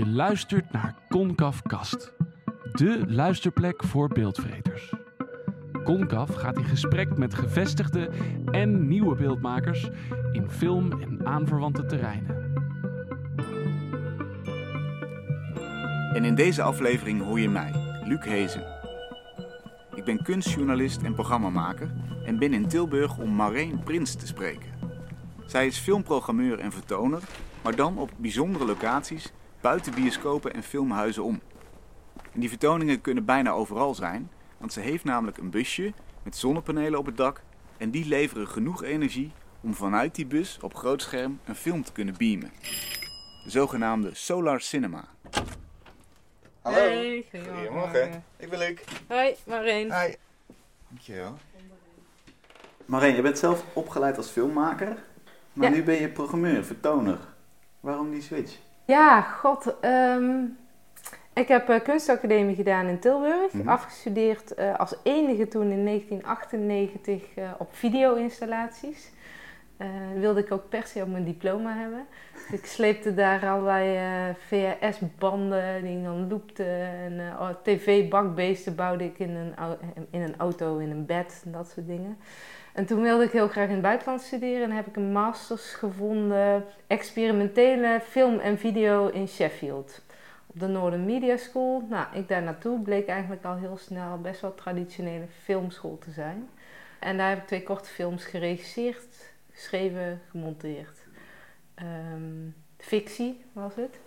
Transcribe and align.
Je 0.00 0.06
luistert 0.06 0.72
naar 0.72 0.94
Concaf 1.08 1.62
Kast, 1.62 2.12
de 2.72 3.04
luisterplek 3.06 3.84
voor 3.84 4.08
beeldvreters. 4.08 4.94
Concaf 5.84 6.34
gaat 6.34 6.56
in 6.56 6.64
gesprek 6.64 7.16
met 7.16 7.34
gevestigde 7.34 8.10
en 8.50 8.88
nieuwe 8.88 9.16
beeldmakers 9.16 9.88
in 10.32 10.50
film 10.50 11.00
en 11.00 11.26
aanverwante 11.26 11.86
terreinen. 11.86 12.52
En 16.14 16.24
in 16.24 16.34
deze 16.34 16.62
aflevering 16.62 17.22
hoor 17.22 17.40
je 17.40 17.48
mij, 17.48 17.72
Luc 18.04 18.24
Hezen. 18.24 18.64
Ik 19.94 20.04
ben 20.04 20.22
kunstjournalist 20.22 21.02
en 21.02 21.14
programmamaker 21.14 21.92
en 22.24 22.38
ben 22.38 22.52
in 22.52 22.68
Tilburg 22.68 23.18
om 23.18 23.34
Marijn 23.34 23.78
Prins 23.84 24.14
te 24.14 24.26
spreken. 24.26 24.72
Zij 25.46 25.66
is 25.66 25.78
filmprogrammeur 25.78 26.58
en 26.58 26.72
vertoner, 26.72 27.22
maar 27.62 27.76
dan 27.76 27.98
op 27.98 28.10
bijzondere 28.16 28.64
locaties 28.64 29.32
buiten 29.60 29.94
bioscopen 29.94 30.54
en 30.54 30.62
filmhuizen 30.62 31.24
om. 31.24 31.40
En 32.32 32.40
die 32.40 32.48
vertoningen 32.48 33.00
kunnen 33.00 33.24
bijna 33.24 33.50
overal 33.50 33.94
zijn, 33.94 34.30
want 34.58 34.72
ze 34.72 34.80
heeft 34.80 35.04
namelijk 35.04 35.38
een 35.38 35.50
busje 35.50 35.92
met 36.22 36.36
zonnepanelen 36.36 36.98
op 36.98 37.06
het 37.06 37.16
dak 37.16 37.42
en 37.76 37.90
die 37.90 38.06
leveren 38.06 38.48
genoeg 38.48 38.82
energie 38.82 39.32
om 39.60 39.74
vanuit 39.74 40.14
die 40.14 40.26
bus 40.26 40.58
op 40.60 40.74
groot 40.74 41.02
scherm 41.02 41.40
een 41.44 41.54
film 41.54 41.84
te 41.84 41.92
kunnen 41.92 42.14
beamen. 42.18 42.50
De 43.44 43.50
zogenaamde 43.50 44.10
Solar 44.14 44.60
Cinema. 44.60 45.04
Hallo. 46.62 46.76
Hey, 46.78 47.24
Goedemorgen. 47.32 48.24
Ik 48.36 48.50
ben 48.50 48.58
Luc. 48.58 48.78
Hoi, 49.08 49.34
Marijn. 49.46 49.92
Hi. 50.00 50.14
Dankjewel. 50.88 51.38
Marijn, 52.86 53.14
je 53.16 53.22
bent 53.22 53.38
zelf 53.38 53.64
opgeleid 53.72 54.16
als 54.16 54.28
filmmaker, 54.30 54.96
maar 55.52 55.70
Ja. 55.70 55.74
nu 55.76 55.82
ben 55.82 56.00
je 56.00 56.08
programmeur, 56.08 56.64
vertoner. 56.64 57.18
Waarom 57.80 58.10
die 58.10 58.22
switch? 58.22 58.56
Ja, 58.90 59.20
god. 59.20 59.74
ehm, 59.80 60.44
ik 61.34 61.48
heb 61.48 61.68
eh, 61.68 61.80
kunstacademie 61.82 62.54
gedaan 62.54 62.86
in 62.86 62.98
Tilburg. 62.98 63.52
Mhm. 63.52 63.68
Afgestudeerd 63.68 64.54
eh, 64.54 64.78
als 64.78 64.94
enige 65.02 65.48
toen 65.48 65.70
in 65.70 65.84
1998 65.84 67.34
eh, 67.34 67.50
op 67.58 67.68
video-installaties. 67.72 69.10
Eh, 69.80 69.88
wilde 70.14 70.40
ik 70.40 70.52
ook 70.52 70.68
per 70.68 70.86
se 70.86 71.02
op 71.02 71.08
mijn 71.08 71.24
diploma 71.24 71.76
hebben. 71.76 72.06
Dus 72.32 72.58
ik 72.58 72.66
sleepte 72.66 73.14
daar 73.14 73.48
allerlei 73.48 73.96
eh, 73.96 74.34
VHS-banden 74.46 75.82
die 75.82 75.96
ik 75.98 76.04
dan 76.04 76.28
loopte. 76.28 76.64
En 77.04 77.20
eh, 77.20 77.40
oh, 77.40 77.48
tv-bakbeesten 77.62 78.74
bouwde 78.74 79.04
ik 79.04 79.18
in 79.18 79.34
een, 79.34 79.54
in 80.10 80.20
een 80.20 80.34
auto, 80.36 80.78
in 80.78 80.90
een 80.90 81.06
bed 81.06 81.42
en 81.44 81.52
dat 81.52 81.70
soort 81.74 81.86
dingen. 81.86 82.18
En 82.72 82.86
toen 82.86 83.02
wilde 83.02 83.24
ik 83.24 83.30
heel 83.30 83.48
graag 83.48 83.66
in 83.66 83.72
het 83.72 83.82
buitenland 83.82 84.20
studeren 84.20 84.62
en 84.62 84.76
heb 84.76 84.86
ik 84.86 84.96
een 84.96 85.12
masters 85.12 85.74
gevonden 85.74 86.64
experimentele 86.86 88.00
film 88.08 88.38
en 88.38 88.58
video 88.58 89.08
in 89.08 89.28
Sheffield. 89.28 90.02
Op 90.46 90.60
de 90.60 90.66
Northern 90.66 91.04
Media 91.04 91.36
School. 91.36 91.86
Nou, 91.88 92.06
ik 92.12 92.28
daar 92.28 92.42
naartoe 92.42 92.82
bleek 92.82 93.08
eigenlijk 93.08 93.44
al 93.44 93.56
heel 93.56 93.76
snel 93.76 94.20
best 94.20 94.40
wel 94.40 94.54
traditionele 94.54 95.26
filmschool 95.42 95.98
te 95.98 96.10
zijn. 96.10 96.48
En 96.98 97.16
daar 97.16 97.28
heb 97.28 97.38
ik 97.38 97.46
twee 97.46 97.62
korte 97.62 97.88
films 97.88 98.24
geregisseerd, 98.24 99.29
geschreven, 99.60 100.20
gemonteerd. 100.30 100.98
Ehm, 101.74 102.48
fictie 102.78 103.44
was 103.52 103.74
het. 103.74 103.98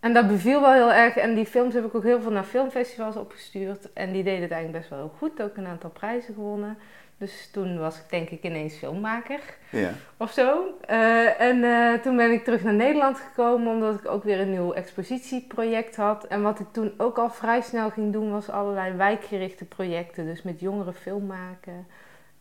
En 0.00 0.12
dat 0.12 0.28
beviel 0.28 0.60
wel 0.60 0.72
heel 0.72 0.92
erg. 0.92 1.16
En 1.16 1.34
die 1.34 1.46
films 1.46 1.74
heb 1.74 1.84
ik 1.84 1.94
ook 1.94 2.02
heel 2.02 2.20
veel 2.20 2.30
naar 2.30 2.44
filmfestivals 2.44 3.16
opgestuurd. 3.16 3.92
En 3.92 4.12
die 4.12 4.22
deden 4.22 4.42
het 4.42 4.50
eigenlijk 4.50 4.78
best 4.78 4.90
wel 4.90 4.98
heel 4.98 5.14
goed. 5.18 5.42
Ook 5.42 5.56
een 5.56 5.66
aantal 5.66 5.90
prijzen 5.90 6.34
gewonnen. 6.34 6.78
Dus 7.18 7.50
toen 7.52 7.78
was 7.78 7.96
ik 7.96 8.04
denk 8.10 8.28
ik 8.30 8.42
ineens 8.42 8.74
filmmaker 8.74 9.40
Ja. 9.70 9.90
of 10.16 10.32
zo. 10.32 10.74
Eh, 10.80 11.40
en 11.40 11.64
eh, 11.64 12.00
toen 12.00 12.16
ben 12.16 12.32
ik 12.32 12.44
terug 12.44 12.62
naar 12.62 12.74
Nederland 12.74 13.18
gekomen 13.18 13.72
omdat 13.74 13.98
ik 13.98 14.08
ook 14.08 14.24
weer 14.24 14.40
een 14.40 14.50
nieuw 14.50 14.72
expositieproject 14.72 15.96
had. 15.96 16.26
En 16.26 16.42
wat 16.42 16.58
ik 16.60 16.66
toen 16.72 16.92
ook 16.96 17.18
al 17.18 17.30
vrij 17.30 17.60
snel 17.60 17.90
ging 17.90 18.12
doen 18.12 18.30
was 18.30 18.50
allerlei 18.50 18.92
wijkgerichte 18.92 19.64
projecten. 19.64 20.24
Dus 20.24 20.42
met 20.42 20.60
jongeren 20.60 20.94
film 20.94 21.26
maken. 21.26 21.86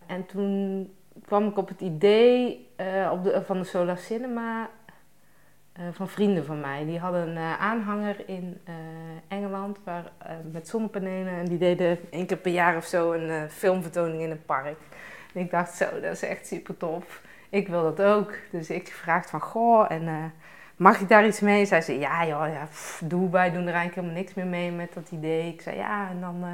En 0.07 0.25
toen 0.25 0.89
kwam 1.23 1.47
ik 1.47 1.57
op 1.57 1.67
het 1.67 1.81
idee 1.81 2.69
eh, 2.75 3.09
op 3.11 3.23
de, 3.23 3.41
van 3.45 3.59
de 3.59 3.63
Solar 3.65 3.97
Cinema 3.97 4.69
eh, 5.73 5.83
van 5.91 6.09
vrienden 6.09 6.45
van 6.45 6.59
mij. 6.59 6.85
Die 6.85 6.99
hadden 6.99 7.27
een 7.27 7.37
eh, 7.37 7.61
aanhanger 7.61 8.29
in 8.29 8.61
Engeland 9.27 9.77
waar, 9.83 10.11
met 10.51 10.67
zonnepanelen. 10.67 11.33
En 11.33 11.45
die 11.45 11.57
deden 11.57 11.99
één 12.09 12.25
keer 12.25 12.37
per 12.37 12.51
jaar 12.51 12.77
of 12.77 12.85
zo 12.85 13.11
een 13.11 13.49
filmvertoning 13.49 14.21
in 14.21 14.31
een 14.31 14.45
park. 14.45 14.77
En 15.33 15.41
ik 15.41 15.51
dacht, 15.51 15.75
zo, 15.75 15.85
dat 16.01 16.11
is 16.11 16.21
echt 16.21 16.47
super 16.47 16.77
tof. 16.77 17.21
Ik 17.49 17.67
wil 17.67 17.83
dat 17.83 18.01
ook. 18.01 18.33
Dus 18.51 18.69
ik 18.69 18.89
gevraagd 18.89 19.29
van, 19.29 19.41
goh, 19.41 19.91
en 19.91 20.33
mag 20.75 20.99
ik 20.99 21.09
daar 21.09 21.25
iets 21.25 21.39
mee? 21.39 21.65
Zij 21.65 21.81
zei, 21.81 21.99
ja 21.99 22.27
joh, 22.27 22.47
ja, 22.47 22.67
doe, 23.07 23.29
wij 23.29 23.51
doen 23.51 23.67
er 23.67 23.73
eigenlijk 23.73 23.95
helemaal 23.95 24.17
niks 24.17 24.33
meer 24.33 24.45
mee 24.45 24.71
met 24.71 24.93
dat 24.93 25.11
idee. 25.11 25.53
Ik 25.53 25.61
zei, 25.61 25.77
ja, 25.77 26.09
en 26.09 26.21
dan 26.21 26.45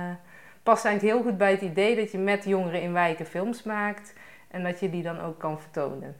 past 0.64 0.86
eigenlijk 0.86 1.16
heel 1.16 1.24
goed 1.24 1.38
bij 1.38 1.52
het 1.52 1.62
idee 1.62 1.96
dat 1.96 2.12
je 2.12 2.18
met 2.18 2.44
jongeren 2.44 2.82
in 2.82 2.94
wijken 2.94 3.26
films 3.26 3.64
maakt. 3.64 4.14
En 4.52 4.64
dat 4.64 4.80
je 4.80 4.90
die 4.90 5.04
dan 5.04 5.20
ook 5.20 5.40
kan 5.40 5.60
vertonen. 5.60 6.16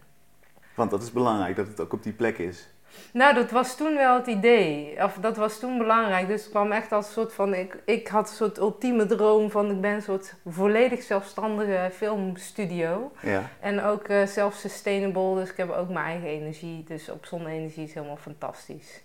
Want 0.76 0.92
dat 0.92 1.02
is 1.02 1.12
belangrijk, 1.12 1.56
dat 1.56 1.68
het 1.68 1.80
ook 1.80 1.94
op 1.94 2.04
die 2.04 2.14
plek 2.14 2.38
is. 2.38 2.70
Nou, 3.14 3.34
dat 3.34 3.52
was 3.52 3.76
toen 3.78 3.96
wel 3.96 4.16
het 4.16 4.28
idee. 4.28 4.96
Of 5.04 5.18
dat 5.22 5.38
was 5.38 5.60
toen 5.60 5.78
belangrijk. 5.78 6.28
Dus 6.28 6.42
het 6.42 6.50
kwam 6.50 6.72
echt 6.72 6.92
als 6.92 7.06
een 7.06 7.14
soort 7.14 7.34
van. 7.34 7.54
Ik, 7.54 7.78
ik 7.86 8.08
had 8.08 8.30
een 8.30 8.36
soort 8.36 8.58
ultieme 8.58 9.06
droom 9.06 9.52
van. 9.52 9.72
Ik 9.72 9.82
ben 9.82 9.92
een 9.92 10.02
soort 10.02 10.34
volledig 10.46 11.02
zelfstandige 11.02 11.90
filmstudio. 11.94 13.12
Ja. 13.22 13.50
En 13.60 13.84
ook 13.84 14.08
eh 14.08 14.26
self-sustainable. 14.26 15.36
Dus 15.36 15.50
ik 15.50 15.58
heb 15.58 15.70
ook 15.70 15.90
mijn 15.90 16.06
eigen 16.06 16.28
energie. 16.28 16.84
Dus 16.84 17.10
op 17.10 17.26
zonne-energie 17.26 17.84
is 17.84 17.94
helemaal 17.94 18.18
fantastisch. 18.18 19.02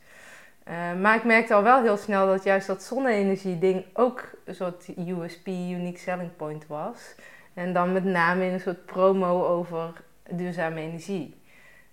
Eh, 0.65 0.75
maar 1.01 1.17
ik 1.17 1.25
merkte 1.25 1.55
al 1.55 1.63
wel 1.63 1.83
heel 1.83 1.97
snel 1.97 2.27
dat 2.27 2.45
juist 2.45 2.67
dat 2.67 2.83
zonne-energie-ding 2.83 3.85
ook 3.93 4.31
een 4.45 4.55
soort 4.55 4.89
USP, 4.97 5.47
unique 5.47 5.99
selling 5.99 6.37
point 6.37 6.67
was. 6.67 7.15
En 7.57 7.73
dan 7.73 7.93
met 7.93 8.05
name 8.05 8.45
in 8.45 8.53
een 8.53 8.61
soort 8.61 8.87
promo 8.87 9.45
over 9.47 9.93
duurzame 10.31 10.81
energie. 10.81 11.35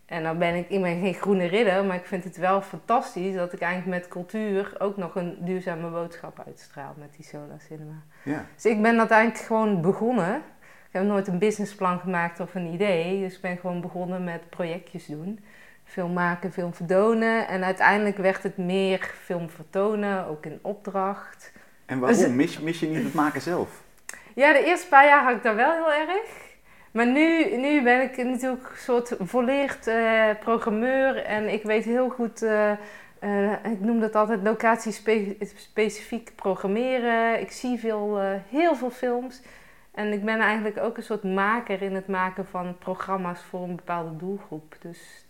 En 0.06 0.24
dan 0.24 0.38
ben 0.38 0.56
ik, 0.56 0.70
ik 0.70 0.82
ben 0.82 1.02
geen 1.02 1.14
groene 1.14 1.46
ridder, 1.46 1.86
maar 1.86 1.96
ik 1.96 2.06
vind 2.06 2.24
het 2.24 2.38
wel 2.38 2.62
fantastisch 2.62 3.36
dat 3.36 3.54
ik 3.54 3.60
eigenlijk 3.60 4.00
met 4.00 4.10
cultuur 4.10 4.76
ook 4.78 4.98
nog 4.98 5.16
een 5.16 5.38
duurzame 5.40 5.90
boodschap 5.90 6.44
uitstraal 6.46 6.94
met 6.98 7.14
die 7.16 7.26
Solar 7.26 7.62
Cinema. 7.68 8.04
Ja. 8.24 8.46
Dus 8.56 8.66
ik 8.66 8.82
ben 8.82 9.00
uiteindelijk 9.00 9.44
gewoon 9.44 9.82
begonnen. 9.82 10.36
Ik 10.88 11.00
heb 11.00 11.04
nooit 11.04 11.28
een 11.28 11.40
businessplan 11.40 12.00
gemaakt 12.00 12.40
of 12.40 12.56
een 12.56 12.74
idee. 12.74 13.20
Dus 13.20 13.36
ik 13.36 13.42
ben 13.42 13.58
gewoon 13.58 13.82
begonnen 13.82 14.24
met 14.24 14.50
projectjes 14.50 15.06
doen. 15.06 15.40
Film 15.84 16.14
maken, 16.14 16.52
film 16.52 16.74
vertonen. 16.74 17.48
En 17.48 17.64
uiteindelijk 17.64 18.18
werd 18.18 18.44
het 18.44 18.58
meer 18.58 19.14
film 19.24 19.50
vertonen, 19.50 20.26
ook 20.26 20.46
in 20.46 20.60
opdracht. 20.62 21.52
En 21.86 22.00
Dus 22.00 22.18
waarom? 22.18 22.36
Mis, 22.36 22.60
mis 22.60 22.80
je 22.80 22.88
niet 22.88 23.04
het 23.04 23.14
maken 23.14 23.42
zelf? 23.42 23.83
Ja, 24.36 24.54
de 24.54 24.64
eerste 24.64 24.88
paar 24.88 25.06
jaar 25.06 25.24
had 25.24 25.36
ik 25.36 25.44
dat 25.44 25.56
wel 25.56 25.72
heel 25.72 25.94
erg. 25.94 26.52
Maar 26.92 27.08
nu, 27.08 27.58
nu 27.58 27.84
ben 27.84 28.02
ik 28.02 28.18
natuurlijk 28.18 28.70
een 28.70 28.78
soort 28.78 29.16
volleerd 29.20 29.88
eh, 29.88 30.30
programmeur. 30.40 31.24
En 31.24 31.54
ik 31.54 31.64
weet 31.64 31.84
heel 31.84 32.10
goed, 32.10 32.42
eh, 32.42 32.72
eh, 33.20 33.52
ik 33.52 33.80
noem 33.80 34.00
dat 34.00 34.16
altijd 34.16 34.44
locatiespecifiek 34.44 36.32
programmeren. 36.36 37.42
Ik 37.42 37.52
zie 37.52 37.80
veel, 37.80 38.20
heel 38.50 38.76
veel 38.76 38.92
films. 38.92 39.42
En 39.92 40.14
ik 40.14 40.26
ben 40.26 40.40
eigenlijk 40.40 40.78
ook 40.78 40.98
een 40.98 41.04
soort 41.04 41.24
maker 41.24 41.82
in 41.82 41.96
het 41.96 42.08
maken 42.08 42.46
van 42.46 42.78
programma's 42.78 43.42
voor 43.42 43.64
een 43.64 43.76
bepaalde 43.76 44.16
doelgroep. 44.16 44.76
Dus 44.80 45.26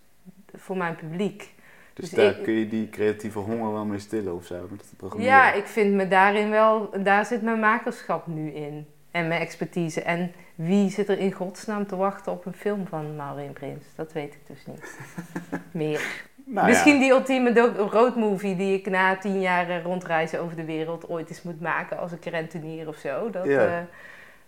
voor 0.54 0.78
mijn 0.78 0.96
publiek. 0.96 1.54
Dus, 1.94 2.10
Dus 2.10 2.20
daar 2.20 2.38
ik- 2.38 2.44
kun 2.44 2.54
je 2.54 2.68
die 2.68 2.90
creatieve 2.90 3.40
honger 3.40 3.74
wel 3.74 3.86
mee 3.86 4.00
stillen 4.00 4.36
of 4.36 4.46
zo, 4.46 4.56
met 4.70 4.82
het 4.82 4.94
programmeren. 4.98 5.34
Ja, 5.36 5.54
ik 5.54 5.66
vind 5.66 5.94
me 5.94 6.08
daarin 6.08 6.50
wel, 6.50 6.90
daar 7.04 7.26
zit 7.26 7.42
mijn 7.42 7.60
makerschap 7.60 8.28
nu 8.28 8.52
in. 8.52 8.88
En 9.12 9.28
mijn 9.28 9.42
expertise. 9.42 10.02
En 10.02 10.32
wie 10.56 10.90
zit 10.90 11.10
er 11.10 11.20
in 11.20 11.32
godsnaam 11.32 11.88
te 11.88 11.96
wachten 11.96 12.32
op 12.32 12.46
een 12.46 12.54
film 12.54 12.88
van 12.88 13.16
Maureen 13.16 13.54
Prins? 13.54 13.86
Dat 13.96 14.14
weet 14.14 14.34
ik 14.34 14.40
dus 14.48 14.66
niet. 14.66 14.98
Meer. 15.72 16.24
Nou 16.46 16.68
Misschien 16.68 16.94
ja. 16.94 17.00
die 17.00 17.12
ultieme 17.12 17.72
roadmovie 17.92 18.56
die 18.56 18.78
ik 18.78 18.90
na 18.90 19.18
tien 19.18 19.42
jaar 19.42 19.70
eh, 19.70 19.84
rondreizen 19.84 20.40
over 20.42 20.56
de 20.56 20.66
wereld 20.66 21.10
ooit 21.10 21.30
eens 21.30 21.42
moet 21.42 21.62
maken 21.62 21.98
als 21.98 22.12
ik 22.12 22.26
rentenier 22.26 22.88
of 22.88 22.96
zo. 22.98 23.30
Dat, 23.30 23.46
eh, 23.46 23.78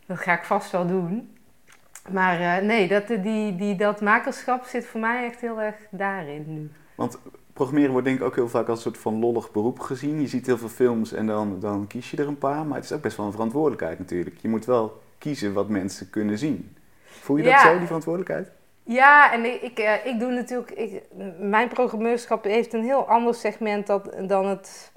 dat 0.06 0.18
ga 0.20 0.34
ik 0.38 0.44
vast 0.44 0.72
wel 0.72 0.88
doen. 0.88 1.36
Maar 2.10 2.40
eh, 2.40 2.64
nee, 2.68 2.88
dat, 2.88 3.08
die, 3.08 3.56
die, 3.56 3.76
dat 3.76 4.02
makerschap 4.02 4.64
zit 4.66 4.86
voor 4.86 5.00
mij 5.00 5.26
echt 5.26 5.42
heel 5.42 5.62
erg 5.62 5.76
daarin 5.90 6.44
nu. 6.48 6.72
Want 6.96 7.20
programmeren 7.56 7.92
wordt 7.92 8.06
denk 8.06 8.20
ik 8.20 8.26
ook 8.26 8.36
heel 8.36 8.50
vaak 8.50 8.68
als 8.68 8.78
een 8.78 8.92
soort 8.92 9.04
van 9.04 9.20
lollig 9.20 9.52
beroep 9.52 9.80
gezien. 9.80 10.22
Je 10.22 10.28
ziet 10.28 10.46
heel 10.46 10.58
veel 10.58 10.70
films 10.70 11.14
en 11.14 11.28
dan, 11.28 11.60
dan 11.60 11.88
kies 11.88 12.12
je 12.12 12.18
er 12.18 12.28
een 12.28 12.38
paar. 12.38 12.66
Maar 12.66 12.76
het 12.76 12.86
is 12.86 12.92
ook 12.92 13.02
best 13.02 13.18
wel 13.18 13.26
een 13.26 13.32
verantwoordelijkheid 13.32 14.00
natuurlijk. 14.00 14.38
Je 14.42 14.48
moet 14.48 14.66
wel 14.66 15.02
kiezen 15.18 15.54
wat 15.54 15.70
mensen 15.70 16.10
kunnen 16.10 16.38
zien. 16.38 16.78
Voel 17.06 17.38
je 17.38 17.44
dat 17.44 17.60
zo, 17.60 17.78
die 17.78 17.86
verantwoordelijkheid? 17.86 18.52
Ja, 18.84 19.34
en 19.34 19.46
ik, 19.46 19.62
ik, 19.62 19.80
eh, 19.80 20.06
ik 20.06 20.20
doe 20.20 20.32
natuurlijk. 20.32 20.72
Ik, 20.72 21.02
mijn 21.40 21.68
programmeurschap 21.68 22.44
heeft 22.44 22.74
een 22.74 22.84
heel 22.84 23.08
ander 23.08 23.34
segment 23.34 23.88
dat, 23.88 24.10
dan 24.28 24.46
het 24.46 24.92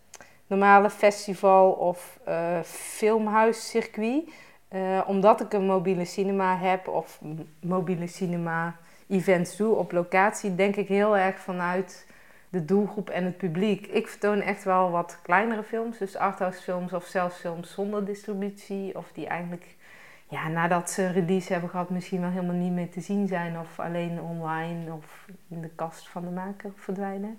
normale 0.46 0.90
festival 0.90 1.70
of 1.70 2.18
eh, 2.24 2.60
filmhuiscircuit. 2.64 4.30
Eh, 4.68 5.00
omdat 5.06 5.40
ik 5.40 5.52
een 5.52 5.66
mobiele 5.66 6.04
cinema 6.04 6.56
heb 6.56 6.88
of 6.88 7.20
mobiele 7.60 8.06
cinema 8.06 8.76
events 9.08 9.56
doe 9.56 9.74
op 9.74 9.92
locatie, 9.92 10.54
denk 10.54 10.76
ik 10.76 10.88
heel 10.88 11.16
erg 11.16 11.38
vanuit 11.38 12.06
de 12.48 12.64
doelgroep 12.64 13.10
en 13.10 13.24
het 13.24 13.36
publiek. 13.36 13.86
Ik 13.86 14.08
vertoon 14.08 14.40
echt 14.40 14.64
wel 14.64 14.90
wat 14.90 15.18
kleinere 15.22 15.62
films, 15.62 15.98
dus 15.98 16.16
arthouse 16.16 16.62
films 16.62 16.92
of 16.92 17.04
zelfs 17.04 17.36
films 17.36 17.72
zonder 17.72 18.04
distributie. 18.04 18.96
Of 18.96 19.10
die 19.12 19.26
eigenlijk, 19.26 19.76
ja, 20.28 20.48
nadat 20.48 20.90
ze 20.90 21.06
release 21.10 21.52
hebben 21.52 21.70
gehad, 21.70 21.90
misschien 21.90 22.20
wel 22.20 22.30
helemaal 22.30 22.54
niet 22.54 22.72
meer 22.72 22.90
te 22.90 23.00
zien 23.00 23.26
zijn. 23.26 23.58
Of 23.58 23.80
alleen 23.80 24.20
online 24.20 24.92
of 24.92 25.26
in 25.48 25.60
de 25.60 25.70
kast 25.74 26.08
van 26.08 26.24
de 26.24 26.30
maker 26.30 26.72
verdwijnen. 26.74 27.38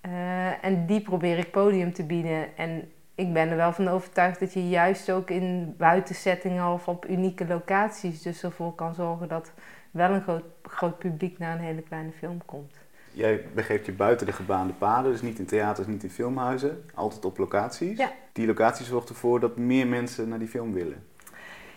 Eh, 0.00 0.64
en 0.64 0.86
die 0.86 1.00
probeer 1.00 1.38
ik 1.38 1.50
podium 1.50 1.92
te 1.92 2.04
bieden. 2.04 2.56
En 2.56 2.92
ik 3.14 3.32
ben 3.32 3.48
er 3.48 3.56
wel 3.56 3.72
van 3.72 3.88
overtuigd 3.88 4.40
dat 4.40 4.52
je 4.52 4.68
juist 4.68 5.10
ook 5.10 5.30
in 5.30 5.74
buitensettingen 5.78 6.72
of 6.72 6.88
op 6.88 7.08
unieke 7.08 7.46
locaties 7.46 8.22
dus 8.22 8.42
ervoor 8.42 8.74
kan 8.74 8.94
zorgen 8.94 9.28
dat 9.28 9.52
wel 9.90 10.10
een 10.10 10.22
groot, 10.22 10.44
groot 10.62 10.98
publiek 10.98 11.38
naar 11.38 11.56
een 11.56 11.64
hele 11.64 11.82
kleine 11.82 12.12
film 12.12 12.44
komt. 12.44 12.78
Jij 13.14 13.44
begeeft 13.54 13.86
je 13.86 13.92
buiten 13.92 14.26
de 14.26 14.32
gebaande 14.32 14.72
paden, 14.72 15.12
dus 15.12 15.22
niet 15.22 15.38
in 15.38 15.46
theaters, 15.46 15.86
niet 15.86 16.02
in 16.02 16.10
filmhuizen, 16.10 16.84
altijd 16.94 17.24
op 17.24 17.38
locaties. 17.38 17.98
Ja. 17.98 18.10
Die 18.32 18.46
locatie 18.46 18.84
zorgt 18.84 19.08
ervoor 19.08 19.40
dat 19.40 19.56
meer 19.56 19.86
mensen 19.86 20.28
naar 20.28 20.38
die 20.38 20.48
film 20.48 20.72
willen. 20.72 21.04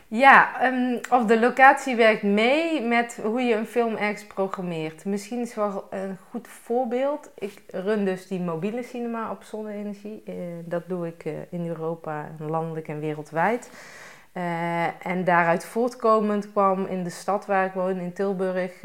Ja, 0.09 0.65
um, 0.73 0.99
of 1.09 1.25
de 1.25 1.39
locatie 1.39 1.95
werkt 1.95 2.23
mee 2.23 2.81
met 2.81 3.19
hoe 3.23 3.41
je 3.41 3.55
een 3.55 3.65
film 3.65 3.95
ergens 3.95 4.25
programmeert. 4.25 5.05
Misschien 5.05 5.39
is 5.39 5.55
wel 5.55 5.87
een 5.89 6.17
goed 6.29 6.47
voorbeeld. 6.47 7.29
Ik 7.35 7.61
run 7.71 8.05
dus 8.05 8.27
die 8.27 8.39
mobiele 8.39 8.83
cinema 8.83 9.31
op 9.31 9.43
zonne-energie. 9.43 10.23
Uh, 10.25 10.35
dat 10.65 10.83
doe 10.87 11.07
ik 11.07 11.25
uh, 11.25 11.33
in 11.49 11.67
Europa, 11.67 12.29
landelijk 12.39 12.87
en 12.87 12.99
wereldwijd. 12.99 13.69
Uh, 14.33 15.05
en 15.07 15.23
daaruit 15.23 15.65
voortkomend 15.65 16.51
kwam 16.51 16.85
in 16.85 17.03
de 17.03 17.09
stad 17.09 17.45
waar 17.45 17.65
ik 17.65 17.73
woon, 17.73 17.99
in 17.99 18.13
Tilburg, 18.13 18.81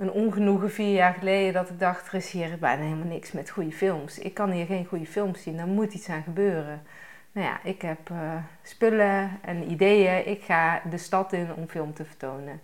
een 0.00 0.10
ongenoegen 0.10 0.70
vier 0.70 0.94
jaar 0.94 1.14
geleden 1.14 1.52
dat 1.52 1.70
ik 1.70 1.78
dacht, 1.78 2.08
er 2.08 2.14
is 2.14 2.30
hier 2.30 2.56
bijna 2.60 2.82
helemaal 2.82 3.06
niks 3.06 3.32
met 3.32 3.50
goede 3.50 3.72
films. 3.72 4.18
Ik 4.18 4.34
kan 4.34 4.50
hier 4.50 4.66
geen 4.66 4.86
goede 4.86 5.06
films 5.06 5.42
zien, 5.42 5.56
daar 5.56 5.66
moet 5.66 5.94
iets 5.94 6.08
aan 6.08 6.22
gebeuren. 6.22 6.82
Nou 7.32 7.46
ja, 7.46 7.60
ik 7.62 7.82
heb 7.82 8.10
uh, 8.10 8.18
spullen 8.62 9.30
en 9.42 9.70
ideeën. 9.70 10.28
Ik 10.28 10.42
ga 10.42 10.82
de 10.90 10.96
stad 10.96 11.32
in 11.32 11.54
om 11.54 11.68
film 11.68 11.94
te 11.94 12.04
vertonen. 12.04 12.60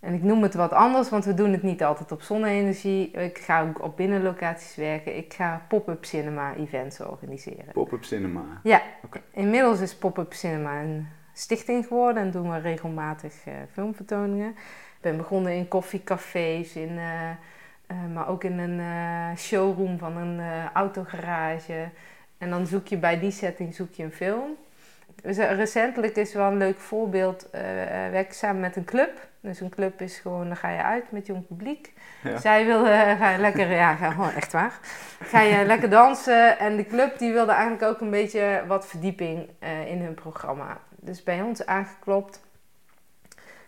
En 0.00 0.14
ik 0.14 0.22
noem 0.22 0.42
het 0.42 0.54
wat 0.54 0.72
anders, 0.72 1.08
want 1.08 1.24
we 1.24 1.34
doen 1.34 1.52
het 1.52 1.62
niet 1.62 1.82
altijd 1.84 2.12
op 2.12 2.22
zonne-energie. 2.22 3.10
Ik 3.10 3.38
ga 3.38 3.62
ook 3.62 3.82
op 3.82 3.96
binnenlocaties 3.96 4.76
werken. 4.76 5.16
Ik 5.16 5.34
ga 5.34 5.64
pop-up 5.68 6.04
cinema 6.04 6.54
events 6.54 7.00
organiseren. 7.00 7.72
Pop-up 7.72 8.04
cinema? 8.04 8.44
Ja. 8.62 8.82
Okay. 9.04 9.22
Inmiddels 9.32 9.80
is 9.80 9.94
pop-up 9.96 10.32
cinema 10.32 10.80
een 10.80 11.08
stichting 11.32 11.86
geworden 11.86 12.22
en 12.22 12.30
doen 12.30 12.50
we 12.50 12.58
regelmatig 12.58 13.34
uh, 13.46 13.54
filmvertoningen. 13.72 14.54
Ik 15.00 15.06
ben 15.06 15.16
begonnen 15.16 15.52
in 15.52 15.68
koffiecafés, 15.68 16.74
in, 16.74 16.90
uh, 16.90 17.30
uh, 17.90 18.14
maar 18.14 18.28
ook 18.28 18.44
in 18.44 18.58
een 18.58 19.38
showroom 19.38 19.98
van 19.98 20.16
een 20.16 20.40
autogarage. 20.72 21.88
En 22.38 22.50
dan 22.50 22.66
zoek 22.66 22.86
je 22.86 22.96
bij 22.96 23.18
die 23.18 23.30
setting 23.30 23.74
zoek 23.74 23.94
je 23.94 24.02
een 24.02 24.12
film. 24.12 24.56
Dus 25.22 25.36
recentelijk 25.36 26.16
is 26.16 26.34
wel 26.34 26.50
een 26.50 26.56
leuk 26.56 26.78
voorbeeld. 26.78 27.46
Uh, 27.54 27.60
werk 28.10 28.26
ik 28.26 28.32
samen 28.32 28.60
met 28.60 28.76
een 28.76 28.84
club. 28.84 29.28
Dus 29.40 29.60
een 29.60 29.68
club 29.68 30.00
is 30.00 30.18
gewoon, 30.18 30.46
dan 30.46 30.56
ga 30.56 30.68
je 30.68 30.82
uit 30.82 31.10
met 31.10 31.26
jong 31.26 31.46
publiek. 31.46 31.92
Ja. 32.22 32.36
Zij 32.36 32.66
wilden, 32.66 32.92
uh, 32.92 33.18
ga 33.18 33.30
je 33.30 33.38
lekker, 33.38 33.70
ja, 33.70 33.94
ga, 33.94 34.10
gewoon 34.10 34.32
echt 34.32 34.52
waar. 34.52 34.78
Ga 35.22 35.40
je 35.40 35.64
lekker 35.64 35.90
dansen. 35.90 36.58
En 36.58 36.76
de 36.76 36.86
club 36.86 37.18
die 37.18 37.32
wilde 37.32 37.52
eigenlijk 37.52 37.82
ook 37.82 38.00
een 38.00 38.10
beetje 38.10 38.62
wat 38.66 38.86
verdieping 38.86 39.48
uh, 39.62 39.90
in 39.90 40.02
hun 40.02 40.14
programma. 40.14 40.78
Dus 40.88 41.22
bij 41.22 41.42
ons 41.42 41.66
aangeklopt. 41.66 42.40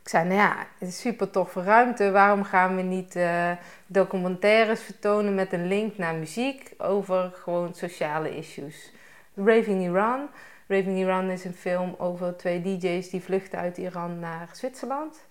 Ik 0.02 0.08
zei, 0.08 0.25
nou 0.25 0.40
ja, 0.40 0.56
het 0.78 0.88
is 0.88 1.00
super 1.00 1.31
toffe 1.31 1.62
ruimte. 1.62 2.10
Waarom 2.10 2.44
gaan 2.44 2.76
we 2.76 2.82
niet 2.82 3.16
uh, 3.16 3.50
documentaires 3.87 4.81
vertonen 4.81 5.34
met 5.34 5.52
een 5.52 5.66
link 5.66 5.96
naar 5.96 6.14
muziek 6.14 6.75
over 6.78 7.32
gewoon 7.34 7.75
sociale 7.75 8.37
issues? 8.37 8.93
Raving 9.34 9.82
Iran. 9.82 10.28
Raving 10.69 10.99
Iran 10.99 11.31
is 11.31 11.44
een 11.44 11.54
film 11.54 11.94
over 11.99 12.37
twee 12.37 12.62
DJ's 12.62 13.10
die 13.10 13.22
vluchten 13.22 13.58
uit 13.58 13.78
Iran 13.78 14.19
naar 14.19 14.49
Zwitserland. 14.52 15.26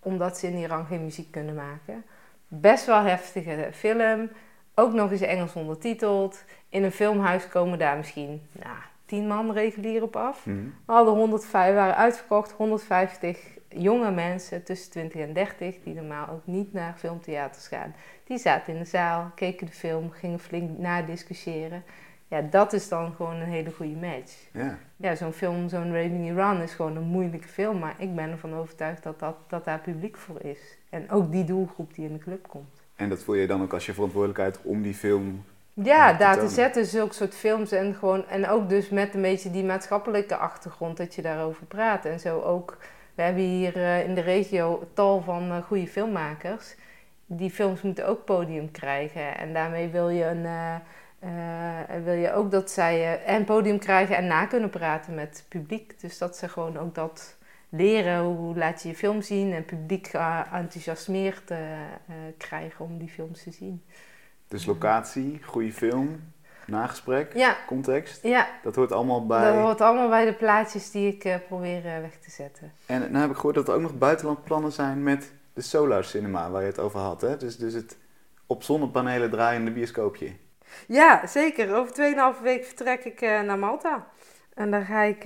Omdat 0.00 0.38
ze 0.38 0.46
in 0.46 0.56
Iran 0.56 0.86
geen 0.86 1.04
muziek 1.04 1.30
kunnen 1.30 1.54
maken. 1.54 2.04
Best 2.48 2.86
wel 2.86 3.02
heftige 3.02 3.68
film. 3.72 4.30
Ook 4.74 4.92
nog 4.92 5.10
eens 5.10 5.20
Engels 5.20 5.52
ondertiteld. 5.52 6.44
In 6.68 6.84
een 6.84 6.92
filmhuis 6.92 7.48
komen 7.48 7.78
daar 7.78 7.96
misschien 7.96 8.42
nou, 8.52 8.76
10 9.04 9.26
man 9.26 9.52
regulier 9.52 10.02
op 10.02 10.16
af. 10.16 10.46
Mm. 10.46 10.74
We 10.86 10.92
hadden 10.92 11.14
105, 11.14 11.74
waren 11.74 11.96
uitverkocht, 11.96 12.50
150 12.50 13.58
jonge 13.76 14.10
mensen 14.10 14.62
tussen 14.62 14.90
20 14.90 15.20
en 15.20 15.32
30, 15.32 15.74
die 15.84 15.94
normaal 15.94 16.28
ook 16.28 16.46
niet 16.46 16.72
naar 16.72 16.94
filmtheaters 16.98 17.66
gaan, 17.66 17.94
die 18.24 18.38
zaten 18.38 18.72
in 18.72 18.78
de 18.78 18.88
zaal, 18.88 19.30
keken 19.34 19.66
de 19.66 19.72
film, 19.72 20.10
gingen 20.10 20.38
flink 20.38 20.78
nadiscussiëren. 20.78 21.82
Ja, 22.28 22.40
dat 22.40 22.72
is 22.72 22.88
dan 22.88 23.12
gewoon 23.14 23.36
een 23.36 23.48
hele 23.48 23.70
goede 23.70 23.96
match. 23.96 24.32
Ja, 24.52 24.78
ja 24.96 25.14
zo'n 25.14 25.32
film, 25.32 25.68
zo'n 25.68 25.94
Raving 25.94 26.26
Iran 26.26 26.60
is 26.60 26.72
gewoon 26.72 26.96
een 26.96 27.02
moeilijke 27.02 27.48
film, 27.48 27.78
maar 27.78 27.94
ik 27.98 28.14
ben 28.14 28.30
ervan 28.30 28.54
overtuigd 28.54 29.02
dat, 29.02 29.18
dat, 29.18 29.36
dat 29.48 29.64
daar 29.64 29.80
publiek 29.80 30.16
voor 30.16 30.42
is. 30.42 30.78
En 30.90 31.10
ook 31.10 31.32
die 31.32 31.44
doelgroep 31.44 31.94
die 31.94 32.04
in 32.04 32.12
de 32.12 32.18
club 32.18 32.48
komt. 32.48 32.82
En 32.96 33.08
dat 33.08 33.22
voel 33.22 33.34
je 33.34 33.46
dan 33.46 33.62
ook 33.62 33.72
als 33.72 33.86
je 33.86 33.92
verantwoordelijkheid 33.92 34.58
om 34.62 34.82
die 34.82 34.94
film 34.94 35.44
ja, 35.72 36.12
daar 36.12 36.38
te 36.38 36.48
zetten, 36.48 36.86
zulke 36.86 37.14
soort 37.14 37.34
films 37.34 37.72
en 37.72 37.94
gewoon, 37.94 38.28
en 38.28 38.48
ook 38.48 38.68
dus 38.68 38.88
met 38.88 39.14
een 39.14 39.22
beetje 39.22 39.50
die 39.50 39.64
maatschappelijke 39.64 40.36
achtergrond 40.36 40.96
dat 40.96 41.14
je 41.14 41.22
daarover 41.22 41.66
praat. 41.66 42.04
En 42.04 42.20
zo 42.20 42.40
ook 42.40 42.76
we 43.20 43.26
hebben 43.26 43.44
hier 43.44 43.76
uh, 43.76 44.04
in 44.08 44.14
de 44.14 44.20
regio 44.20 44.88
tal 44.94 45.20
van 45.20 45.48
uh, 45.48 45.62
goede 45.62 45.86
filmmakers. 45.86 46.74
Die 47.26 47.50
films 47.50 47.82
moeten 47.82 48.06
ook 48.06 48.24
podium 48.24 48.70
krijgen. 48.70 49.38
En 49.38 49.52
daarmee 49.52 49.88
wil 49.88 50.08
je, 50.08 50.24
een, 50.24 50.44
uh, 50.44 52.04
wil 52.04 52.14
je 52.14 52.32
ook 52.32 52.50
dat 52.50 52.70
zij 52.70 53.24
en 53.24 53.44
podium 53.44 53.78
krijgen 53.78 54.16
en 54.16 54.26
na 54.26 54.46
kunnen 54.46 54.70
praten 54.70 55.14
met 55.14 55.28
het 55.28 55.44
publiek. 55.48 56.00
Dus 56.00 56.18
dat 56.18 56.36
ze 56.36 56.48
gewoon 56.48 56.78
ook 56.78 56.94
dat 56.94 57.36
leren. 57.68 58.20
Hoe 58.20 58.56
laat 58.56 58.82
je 58.82 58.88
je 58.88 58.94
film 58.94 59.22
zien 59.22 59.52
en 59.52 59.64
publiek 59.64 60.10
enthousiasmeerd 60.52 61.52
krijgen 62.36 62.84
om 62.84 62.98
die 62.98 63.08
films 63.08 63.42
te 63.42 63.50
zien. 63.50 63.84
Dus 64.48 64.64
locatie, 64.64 65.40
goede 65.42 65.72
film, 65.72 66.20
nagesprek, 66.70 67.34
ja. 67.34 67.56
context. 67.66 68.22
Ja. 68.22 68.48
Dat 68.62 68.74
hoort 68.74 68.92
allemaal 68.92 69.26
bij... 69.26 69.52
Dat 69.52 69.62
hoort 69.62 69.80
allemaal 69.80 70.08
bij 70.08 70.24
de 70.24 70.32
plaatjes 70.32 70.90
die 70.90 71.14
ik 71.14 71.24
uh, 71.24 71.34
probeer 71.48 71.84
uh, 71.84 72.00
weg 72.00 72.18
te 72.18 72.30
zetten. 72.30 72.72
En 72.86 73.00
nou 73.00 73.16
heb 73.16 73.30
ik 73.30 73.36
gehoord 73.36 73.54
dat 73.54 73.68
er 73.68 73.74
ook 73.74 73.80
nog 73.80 73.98
buitenlandplannen 73.98 74.72
zijn 74.72 75.02
met 75.02 75.32
de 75.52 75.60
Solar 75.60 76.04
Cinema, 76.04 76.50
waar 76.50 76.60
je 76.60 76.66
het 76.66 76.78
over 76.78 77.00
had. 77.00 77.20
Hè? 77.20 77.36
Dus, 77.36 77.56
dus 77.56 77.74
het 77.74 77.96
op 78.46 78.62
zonnepanelen 78.62 79.30
draaiende 79.30 79.70
bioscoopje. 79.70 80.32
Ja, 80.86 81.26
zeker. 81.26 81.74
Over 81.74 81.94
2,5 82.36 82.42
week 82.42 82.64
vertrek 82.64 83.04
ik 83.04 83.20
uh, 83.20 83.40
naar 83.40 83.58
Malta. 83.58 84.06
En 84.54 84.70
daar 84.70 84.84
ga 84.84 85.02
ik 85.02 85.24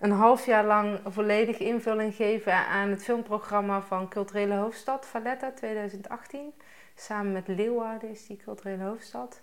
een 0.00 0.10
half 0.10 0.46
jaar 0.46 0.64
lang 0.64 1.00
volledig 1.06 1.58
invulling 1.58 2.14
geven 2.14 2.54
aan 2.54 2.88
het 2.88 3.02
filmprogramma 3.02 3.82
van 3.82 4.08
Culturele 4.08 4.54
Hoofdstad 4.54 5.06
Valletta 5.06 5.52
2018. 5.52 6.52
Samen 7.00 7.32
met 7.32 7.48
Leeuwarden 7.48 8.10
is 8.10 8.26
die 8.26 8.36
culturele 8.36 8.84
hoofdstad. 8.84 9.40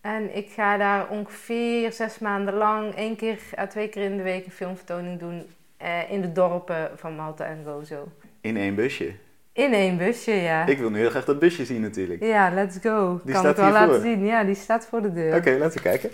En 0.00 0.36
ik 0.36 0.50
ga 0.50 0.76
daar 0.76 1.08
ongeveer 1.08 1.92
zes 1.92 2.18
maanden 2.18 2.54
lang, 2.54 2.94
één 2.94 3.16
keer 3.16 3.38
à 3.58 3.66
twee 3.66 3.88
keer 3.88 4.02
in 4.02 4.16
de 4.16 4.22
week 4.22 4.44
een 4.44 4.52
filmvertoning 4.52 5.18
doen 5.18 5.46
eh, 5.76 6.10
in 6.10 6.20
de 6.20 6.32
dorpen 6.32 6.90
van 6.94 7.14
Malta 7.14 7.44
en 7.44 7.64
Gozo. 7.64 8.08
In 8.40 8.56
één 8.56 8.74
busje? 8.74 9.14
In 9.52 9.72
één 9.72 9.96
busje, 9.96 10.32
ja. 10.32 10.66
Ik 10.66 10.78
wil 10.78 10.90
nu 10.90 10.98
heel 10.98 11.10
graag 11.10 11.24
dat 11.24 11.38
busje 11.38 11.64
zien 11.64 11.80
natuurlijk. 11.80 12.22
Ja, 12.22 12.50
let's 12.50 12.78
go. 12.82 13.20
Die 13.24 13.32
kan 13.32 13.42
staat 13.42 13.58
ik 13.58 13.64
wel 13.64 13.66
hiervoor. 13.66 13.88
laten 13.88 14.02
zien. 14.02 14.24
Ja, 14.24 14.44
die 14.44 14.54
staat 14.54 14.86
voor 14.86 15.02
de 15.02 15.12
deur. 15.12 15.28
Oké, 15.28 15.36
okay, 15.36 15.58
laten 15.58 15.76
we 15.76 15.82
kijken. 15.82 16.10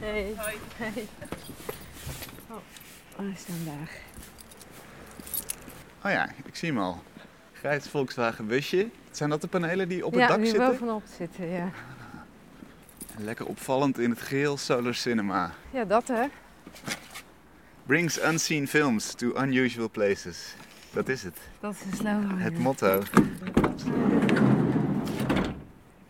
Hey. 0.00 0.34
Hoi. 0.36 0.54
Hey. 0.76 1.06
Oh, 2.50 2.56
hij 3.16 3.32
is 3.34 3.44
vandaag. 3.44 3.90
Oh 6.04 6.10
ja, 6.10 6.28
ik 6.44 6.56
zie 6.56 6.68
hem 6.68 6.78
al. 6.78 7.02
Grijs 7.52 7.88
Volkswagen 7.88 8.46
busje. 8.46 8.88
Zijn 9.12 9.30
dat 9.30 9.40
de 9.40 9.46
panelen 9.46 9.88
die 9.88 10.06
op 10.06 10.12
het 10.12 10.20
ja, 10.20 10.26
dak 10.26 10.36
die 10.36 10.46
zitten? 10.46 10.66
bovenop 10.68 11.02
zitten, 11.16 11.48
ja. 11.48 11.70
Lekker 13.18 13.46
opvallend 13.46 13.98
in 13.98 14.10
het 14.10 14.20
geel 14.20 14.56
Solar 14.56 14.94
Cinema. 14.94 15.50
Ja, 15.70 15.84
dat 15.84 16.08
hè. 16.08 16.26
Brings 17.86 18.24
unseen 18.24 18.68
films 18.68 19.14
to 19.14 19.42
unusual 19.42 19.90
places. 19.90 20.54
Dat 20.92 21.08
is 21.08 21.22
het. 21.22 21.38
Dat 21.60 21.74
is 21.74 21.80
een 21.90 21.96
slogan. 21.96 22.38
Het 22.38 22.58
motto. 22.58 23.02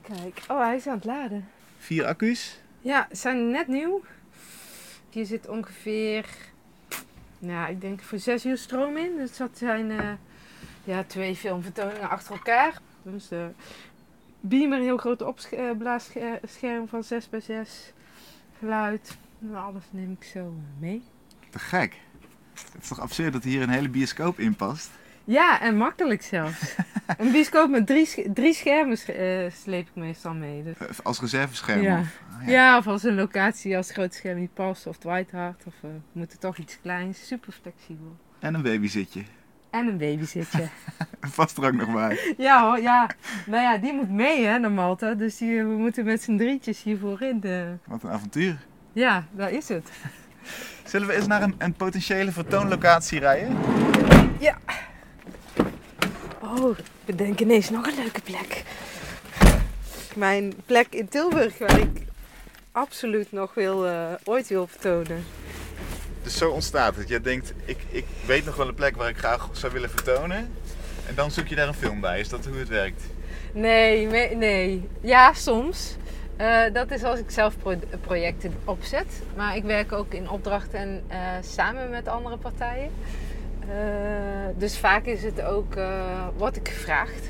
Kijk, 0.02 0.40
oh 0.48 0.58
hij 0.58 0.76
is 0.76 0.86
aan 0.86 0.94
het 0.94 1.04
laden. 1.04 1.48
Vier 1.78 2.04
accu's? 2.04 2.60
Ja, 2.80 3.06
ze 3.10 3.16
zijn 3.16 3.50
net 3.50 3.66
nieuw. 3.66 4.02
Hier 5.10 5.26
zit 5.26 5.48
ongeveer, 5.48 6.26
nou 7.38 7.70
ik 7.70 7.80
denk 7.80 8.00
voor 8.00 8.18
zes 8.18 8.46
uur 8.46 8.58
stroom 8.58 8.96
in. 8.96 9.16
Dus 9.16 9.36
dat 9.36 9.50
zijn 9.54 9.90
uh, 9.90 10.12
ja, 10.84 11.04
twee 11.04 11.36
filmvertoningen 11.36 12.08
achter 12.08 12.32
elkaar. 12.32 12.80
Dus 13.04 13.28
de 13.28 13.50
beamer, 14.40 14.78
een 14.78 14.84
heel 14.84 14.96
groot 14.96 15.22
opblaasscherm 15.22 16.88
van 16.88 17.04
6 17.04 17.28
bij 17.28 17.40
6 17.40 17.92
Geluid, 18.58 19.16
alles 19.54 19.84
neem 19.90 20.16
ik 20.20 20.24
zo 20.26 20.54
mee. 20.78 21.02
Te 21.50 21.58
gek. 21.58 21.96
Het 22.72 22.82
is 22.82 22.88
toch 22.88 23.00
absurd 23.00 23.32
dat 23.32 23.44
hier 23.44 23.62
een 23.62 23.68
hele 23.68 23.88
bioscoop 23.88 24.38
in 24.38 24.54
past? 24.54 24.90
Ja, 25.24 25.60
en 25.60 25.76
makkelijk 25.76 26.22
zelfs. 26.22 26.74
Een 27.18 27.32
bioscoop 27.32 27.70
met 27.70 27.86
drie, 27.86 28.32
drie 28.32 28.54
schermen 28.54 28.96
sch- 28.98 29.08
eh, 29.08 29.50
sleep 29.50 29.86
ik 29.88 29.94
meestal 29.94 30.34
mee. 30.34 30.62
Dus. 30.62 30.76
Eh, 30.78 30.88
Als 31.02 31.20
reservescherm? 31.20 31.82
Ja. 31.82 32.00
Of, 32.00 32.20
ah, 32.40 32.48
Ja. 32.48 32.76
of 32.78 32.86
als 32.86 33.02
een 33.02 33.14
locatie 33.14 33.76
als 33.76 33.90
groot 33.90 34.14
scherm 34.14 34.38
niet 34.38 34.54
past 34.54 34.86
of 34.86 34.94
het 34.94 35.04
white 35.04 35.36
hard 35.36 35.62
of 35.66 35.74
eh, 35.74 35.90
we 35.90 36.18
moeten 36.18 36.38
toch 36.38 36.56
iets 36.56 36.78
kleins. 36.80 37.26
Super 37.26 37.52
flexibel. 37.52 38.16
En 38.38 38.54
een 38.54 38.62
babyzitje. 38.62 39.22
En 39.72 39.86
een 39.86 39.98
babyzitje. 39.98 40.68
Vast 41.20 41.58
er 41.58 41.64
ook 41.64 41.72
nog 41.72 41.92
bij. 41.92 42.34
ja 42.36 42.66
hoor, 42.66 42.80
ja. 42.80 43.10
Nou 43.46 43.62
ja, 43.62 43.78
die 43.78 43.92
moet 43.92 44.10
mee 44.10 44.44
hè, 44.44 44.58
naar 44.58 44.72
Malta. 44.72 45.14
Dus 45.14 45.36
die, 45.36 45.62
we 45.62 45.76
moeten 45.76 46.04
met 46.04 46.22
z'n 46.22 46.36
drietjes 46.36 46.82
hiervoor 46.82 47.22
in. 47.22 47.40
De... 47.40 47.76
Wat 47.84 48.02
een 48.02 48.10
avontuur. 48.10 48.58
Ja, 48.92 49.24
daar 49.30 49.50
is 49.50 49.68
het. 49.68 49.90
Zullen 50.84 51.06
we 51.08 51.14
eens 51.14 51.26
naar 51.26 51.42
een, 51.42 51.54
een 51.58 51.72
potentiële 51.72 52.32
vertoonlocatie 52.32 53.18
rijden? 53.18 53.56
Oh, 56.40 56.76
we 57.04 57.14
denken 57.14 57.46
ineens 57.46 57.70
nog 57.70 57.86
een 57.86 57.94
leuke 57.94 58.20
plek. 58.20 58.64
Mijn 60.14 60.52
plek 60.66 60.86
in 60.90 61.08
Tilburg 61.08 61.58
waar 61.58 61.78
ik 61.78 62.02
absoluut 62.72 63.32
nog 63.32 63.54
wil, 63.54 63.86
eh, 63.86 64.12
ooit 64.24 64.48
wil 64.48 64.66
vertonen. 64.66 65.24
Dus 66.22 66.36
zo 66.36 66.50
ontstaat 66.50 66.96
het. 66.96 67.08
Je 67.08 67.20
denkt, 67.20 67.52
ik, 67.64 67.78
ik 67.88 68.04
weet 68.26 68.44
nog 68.44 68.56
wel 68.56 68.68
een 68.68 68.74
plek 68.74 68.96
waar 68.96 69.08
ik 69.08 69.18
graag 69.18 69.48
zou 69.52 69.72
willen 69.72 69.90
vertonen. 69.90 70.36
En 71.06 71.14
dan 71.14 71.30
zoek 71.30 71.46
je 71.46 71.54
daar 71.54 71.68
een 71.68 71.74
film 71.74 72.00
bij. 72.00 72.20
Is 72.20 72.28
dat 72.28 72.46
hoe 72.46 72.58
het 72.58 72.68
werkt? 72.68 73.02
Nee, 73.52 74.06
nee. 74.36 74.88
Ja, 75.00 75.32
soms. 75.32 75.96
Eh, 76.36 76.60
dat 76.72 76.90
is 76.90 77.02
als 77.02 77.18
ik 77.18 77.30
zelf 77.30 77.58
pro- 77.58 77.78
projecten 78.00 78.54
opzet. 78.64 79.06
Maar 79.36 79.56
ik 79.56 79.64
werk 79.64 79.92
ook 79.92 80.12
in 80.12 80.30
opdracht 80.30 80.72
en 80.72 81.02
eh, 81.08 81.18
samen 81.40 81.90
met 81.90 82.08
andere 82.08 82.36
partijen. 82.36 82.90
Eh, 83.60 83.76
dus 84.56 84.78
vaak 84.78 85.04
is 85.04 85.22
het 85.22 85.42
ook, 85.42 85.74
word 86.36 86.56
ik 86.56 86.68
gevraagd. 86.68 87.26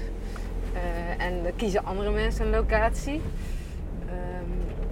En 1.19 1.43
dan 1.43 1.53
kiezen 1.57 1.85
andere 1.85 2.11
mensen 2.11 2.45
een 2.45 2.51
locatie. 2.51 3.21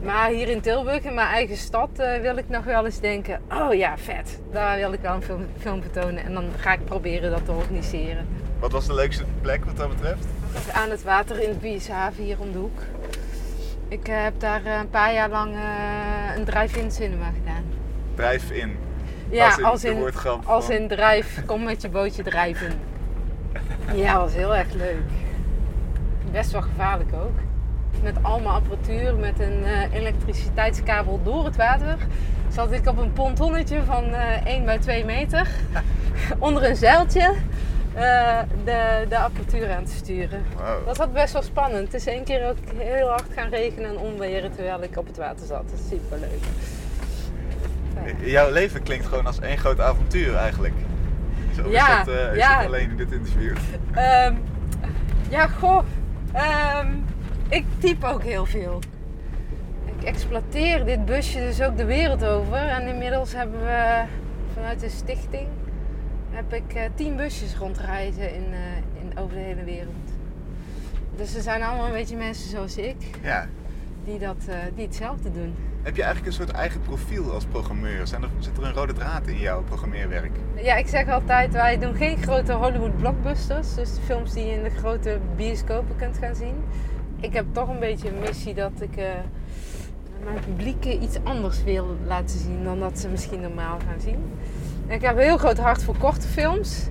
Maar 0.02 0.28
hier 0.28 0.48
in 0.48 0.60
Tilburg, 0.60 1.02
in 1.02 1.14
mijn 1.14 1.28
eigen 1.28 1.56
stad, 1.56 1.88
eh, 1.96 2.20
wil 2.20 2.36
ik 2.36 2.48
nog 2.48 2.64
wel 2.64 2.84
eens 2.84 3.00
denken... 3.00 3.40
Oh 3.52 3.74
ja, 3.74 3.98
vet. 3.98 4.40
Daar 4.52 4.76
wil 4.76 4.92
ik 4.92 5.00
wel 5.00 5.14
een 5.14 5.22
film, 5.22 5.46
film 5.58 5.82
vertonen. 5.82 6.24
En 6.24 6.34
dan 6.34 6.44
ga 6.56 6.72
ik 6.72 6.84
proberen 6.84 7.30
dat 7.30 7.44
te 7.44 7.52
organiseren. 7.52 8.26
Wat 8.58 8.72
was 8.72 8.86
de 8.86 8.94
leukste 8.94 9.24
plek 9.40 9.64
wat 9.64 9.76
dat 9.76 9.88
betreft? 9.88 10.26
Aan 10.72 10.90
het 10.90 11.02
water 11.02 11.42
in 11.42 11.52
de 11.52 11.58
Bieshaven 11.58 12.24
hier 12.24 12.38
om 12.38 12.52
de 12.52 12.58
hoek. 12.58 12.80
Ik 13.88 14.08
eh, 14.08 14.22
heb 14.22 14.40
daar 14.40 14.64
eh, 14.64 14.78
een 14.78 14.90
paar 14.90 15.12
jaar 15.12 15.30
lang 15.30 15.54
een 16.36 16.44
drive-in 16.44 16.90
cinema 16.90 17.30
gedaan. 17.38 17.64
Drive-in. 18.14 18.76
Ja, 19.30 19.46
als 19.46 19.56
in, 19.56 19.64
als 19.64 19.84
in, 19.84 20.44
als 20.44 20.66
drive, 20.88 21.42
kom 21.42 21.62
met 21.62 21.82
je 21.82 21.88
bootje 21.88 22.22
drijven. 22.22 22.72
Ja, 23.94 24.18
was 24.18 24.32
heel 24.32 24.56
erg 24.56 24.72
leuk. 24.72 25.02
Best 26.32 26.50
wel 26.50 26.62
gevaarlijk 26.62 27.10
ook. 27.14 27.49
Met 28.02 28.16
allemaal 28.22 28.54
apparatuur, 28.54 29.14
met 29.14 29.40
een 29.40 29.64
eh, 29.64 29.92
elektriciteitskabel 29.94 31.20
door 31.22 31.44
het 31.44 31.56
water. 31.56 31.96
Zat 32.48 32.72
ik 32.72 32.88
op 32.88 32.98
een 32.98 33.12
pontonnetje 33.12 33.82
van 33.84 34.14
eh 34.14 34.46
1 34.46 34.64
bij 34.64 34.78
2 34.78 35.04
meter. 35.04 35.48
onder 36.38 36.64
een 36.68 36.76
zeiltje 36.76 37.34
eh, 37.94 38.38
de, 38.64 39.06
de 39.08 39.18
apparatuur 39.18 39.70
aan 39.70 39.84
te 39.84 39.92
sturen. 39.92 40.44
Wow. 40.56 40.86
Dat 40.86 40.96
was 40.96 41.12
best 41.12 41.32
wel 41.32 41.42
spannend. 41.42 41.92
Het 41.92 41.94
is 41.94 42.06
één 42.06 42.24
keer 42.24 42.48
ook 42.48 42.56
heel 42.76 43.08
hard 43.08 43.26
gaan 43.34 43.48
regenen 43.48 43.90
en 43.90 43.98
onweren 43.98 44.52
terwijl 44.52 44.82
ik 44.82 44.96
op 44.96 45.06
het 45.06 45.16
water 45.16 45.46
zat. 45.46 45.68
Dat 45.70 45.78
is 45.78 45.88
super 45.88 46.18
leuk. 46.18 46.44
Jouw 48.24 48.50
leven 48.50 48.82
klinkt 48.82 49.06
gewoon 49.06 49.26
als 49.26 49.40
één 49.40 49.58
groot 49.58 49.80
avontuur 49.80 50.36
eigenlijk. 50.36 50.74
Zo 51.56 51.62
is 51.64 51.72
Ja, 51.72 52.04
dat 52.04 52.14
eh, 52.14 52.30
is 52.32 52.36
ja. 52.36 52.56
dat 52.56 52.66
alleen 52.66 52.90
in 52.90 52.96
dit 52.96 53.12
interview. 53.12 53.56
Ehm, 53.94 54.34
ja, 55.28 55.46
goh. 55.46 55.84
Ehm, 56.32 56.88
ik 57.50 57.64
typ 57.78 58.04
ook 58.04 58.22
heel 58.22 58.46
veel. 58.46 58.78
Ik 59.98 60.04
exploiteer 60.06 60.84
dit 60.84 61.04
busje 61.04 61.38
dus 61.38 61.62
ook 61.62 61.76
de 61.76 61.84
wereld 61.84 62.24
over. 62.24 62.56
En 62.56 62.86
inmiddels 62.86 63.32
hebben 63.32 63.60
we 63.60 64.02
vanuit 64.54 64.80
de 64.80 64.88
stichting 64.88 65.46
heb 66.30 66.52
ik 66.52 66.74
eh, 66.74 66.82
tien 66.94 67.16
busjes 67.16 67.56
rondreizen 67.56 68.34
in, 68.34 68.44
eh, 68.52 69.00
in, 69.02 69.18
over 69.18 69.34
de 69.34 69.40
hele 69.42 69.64
wereld. 69.64 69.94
Dus 71.16 71.34
er 71.34 71.42
zijn 71.42 71.62
allemaal 71.62 71.86
een 71.86 71.92
beetje 71.92 72.16
mensen 72.16 72.50
zoals 72.50 72.76
ik 72.76 72.96
Ja. 73.22 73.46
die, 74.04 74.18
dat, 74.18 74.36
eh, 74.48 74.54
die 74.74 74.84
hetzelfde 74.86 75.32
doen. 75.32 75.54
Heb 75.82 75.96
je 75.96 76.02
eigenlijk 76.02 76.32
een 76.32 76.44
soort 76.44 76.56
eigen 76.56 76.80
profiel 76.80 77.32
als 77.32 77.44
programmeur? 77.44 78.06
Zijn 78.06 78.22
er, 78.22 78.28
zit 78.38 78.56
er 78.56 78.64
een 78.64 78.72
rode 78.72 78.92
draad 78.92 79.26
in 79.26 79.38
jouw 79.38 79.62
programmeerwerk? 79.62 80.30
Ja, 80.62 80.76
ik 80.76 80.86
zeg 80.86 81.08
altijd, 81.08 81.52
wij 81.52 81.78
doen 81.78 81.94
geen 81.94 82.22
grote 82.22 82.52
Hollywood 82.52 82.96
blockbusters. 82.96 83.74
Dus 83.74 83.94
de 83.94 84.00
films 84.00 84.32
die 84.32 84.44
je 84.46 84.52
in 84.52 84.62
de 84.62 84.70
grote 84.70 85.18
bioscopen 85.36 85.96
kunt 85.96 86.18
gaan 86.18 86.34
zien. 86.34 86.54
Ik 87.20 87.32
heb 87.32 87.44
toch 87.52 87.68
een 87.68 87.78
beetje 87.78 88.08
een 88.08 88.18
missie 88.18 88.54
dat 88.54 88.72
ik 88.78 88.96
eh, 88.96 89.04
mijn 90.24 90.40
publiek 90.46 90.84
iets 90.84 91.16
anders 91.22 91.62
wil 91.62 91.96
laten 92.06 92.38
zien 92.38 92.64
dan 92.64 92.80
dat 92.80 92.98
ze 92.98 93.08
misschien 93.08 93.40
normaal 93.40 93.78
gaan 93.86 94.00
zien. 94.00 94.32
En 94.86 94.94
ik 94.94 95.02
heb 95.02 95.16
een 95.16 95.22
heel 95.22 95.36
groot 95.36 95.58
hart 95.58 95.82
voor 95.82 95.96
korte 95.96 96.28
films. 96.28 96.86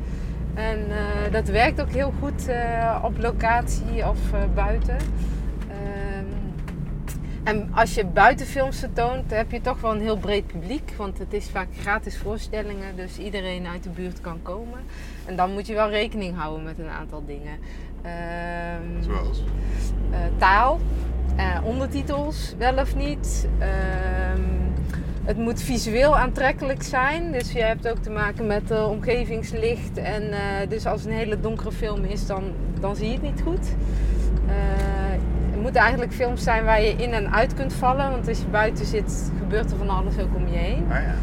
En 0.53 0.77
eh, 0.89 1.31
dat 1.31 1.47
werkt 1.47 1.81
ook 1.81 1.91
heel 1.91 2.13
goed 2.19 2.47
eh, 2.47 3.03
op 3.03 3.17
locatie 3.17 4.07
of 4.07 4.17
buiten. 4.55 4.97
Ehm, 7.43 7.55
en 7.55 7.69
als 7.73 7.93
je 7.93 8.05
buitenfilms 8.05 8.79
vertoont, 8.79 9.31
heb 9.31 9.51
je 9.51 9.61
toch 9.61 9.81
wel 9.81 9.91
een 9.91 10.01
heel 10.01 10.17
breed 10.17 10.47
publiek. 10.47 10.93
Want 10.97 11.17
het 11.17 11.33
is 11.33 11.49
vaak 11.49 11.67
gratis 11.79 12.17
voorstellingen, 12.17 12.95
dus 12.95 13.17
iedereen 13.17 13.67
uit 13.67 13.83
de 13.83 13.89
buurt 13.89 14.21
kan 14.21 14.41
komen. 14.41 14.79
En 15.25 15.35
dan 15.35 15.53
moet 15.53 15.67
je 15.67 15.73
wel 15.73 15.89
rekening 15.89 16.37
houden 16.37 16.63
met 16.63 16.79
een 16.79 16.89
aantal 16.89 17.23
dingen. 17.25 17.59
Ehm, 18.01 19.03
Zoals? 19.03 19.43
eh, 20.11 20.19
taal, 20.37 20.79
eh, 21.35 21.59
ondertitels, 21.63 22.53
wel 22.57 22.77
of 22.77 22.95
niet. 22.95 23.47
Ehm, 23.59 24.41
het 25.23 25.37
moet 25.37 25.61
visueel 25.61 26.17
aantrekkelijk 26.17 26.83
zijn. 26.83 27.31
Dus 27.31 27.51
je 27.51 27.61
hebt 27.61 27.87
ook 27.89 27.97
te 27.97 28.09
maken 28.09 28.47
met 28.47 28.71
eh, 28.71 28.89
omgevingslicht. 28.89 29.97
En 29.97 30.23
dus 30.69 30.85
als 30.85 31.01
het 31.01 31.09
een 31.09 31.17
hele 31.17 31.39
donkere 31.39 31.71
film 31.71 32.03
is, 32.03 32.25
dan, 32.25 32.43
dan 32.79 32.95
zie 32.95 33.07
je 33.07 33.13
het 33.13 33.21
niet 33.21 33.41
goed. 33.41 33.67
Moeten 35.69 35.87
eigenlijk 35.87 36.19
films 36.19 36.43
zijn 36.43 36.65
waar 36.65 36.81
je 36.81 36.91
in 36.91 37.13
en 37.13 37.33
uit 37.33 37.53
kunt 37.53 37.73
vallen. 37.73 38.11
Want 38.11 38.27
als 38.27 38.37
je 38.37 38.45
buiten 38.45 38.85
zit, 38.85 39.31
gebeurt 39.37 39.71
er 39.71 39.77
van 39.77 39.89
alles 39.89 40.19
ook 40.19 40.35
om 40.35 40.47
je 40.47 40.57
heen. 40.57 40.85
Ah 40.91 40.97
ja. 41.01 41.13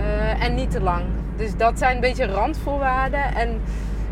Eh, 0.00 0.44
en 0.44 0.54
niet 0.54 0.70
te 0.70 0.80
lang. 0.80 1.04
Dus 1.36 1.56
dat 1.56 1.78
zijn 1.78 1.94
een 1.94 2.00
beetje 2.00 2.26
randvoorwaarden. 2.26 3.34
En, 3.34 3.60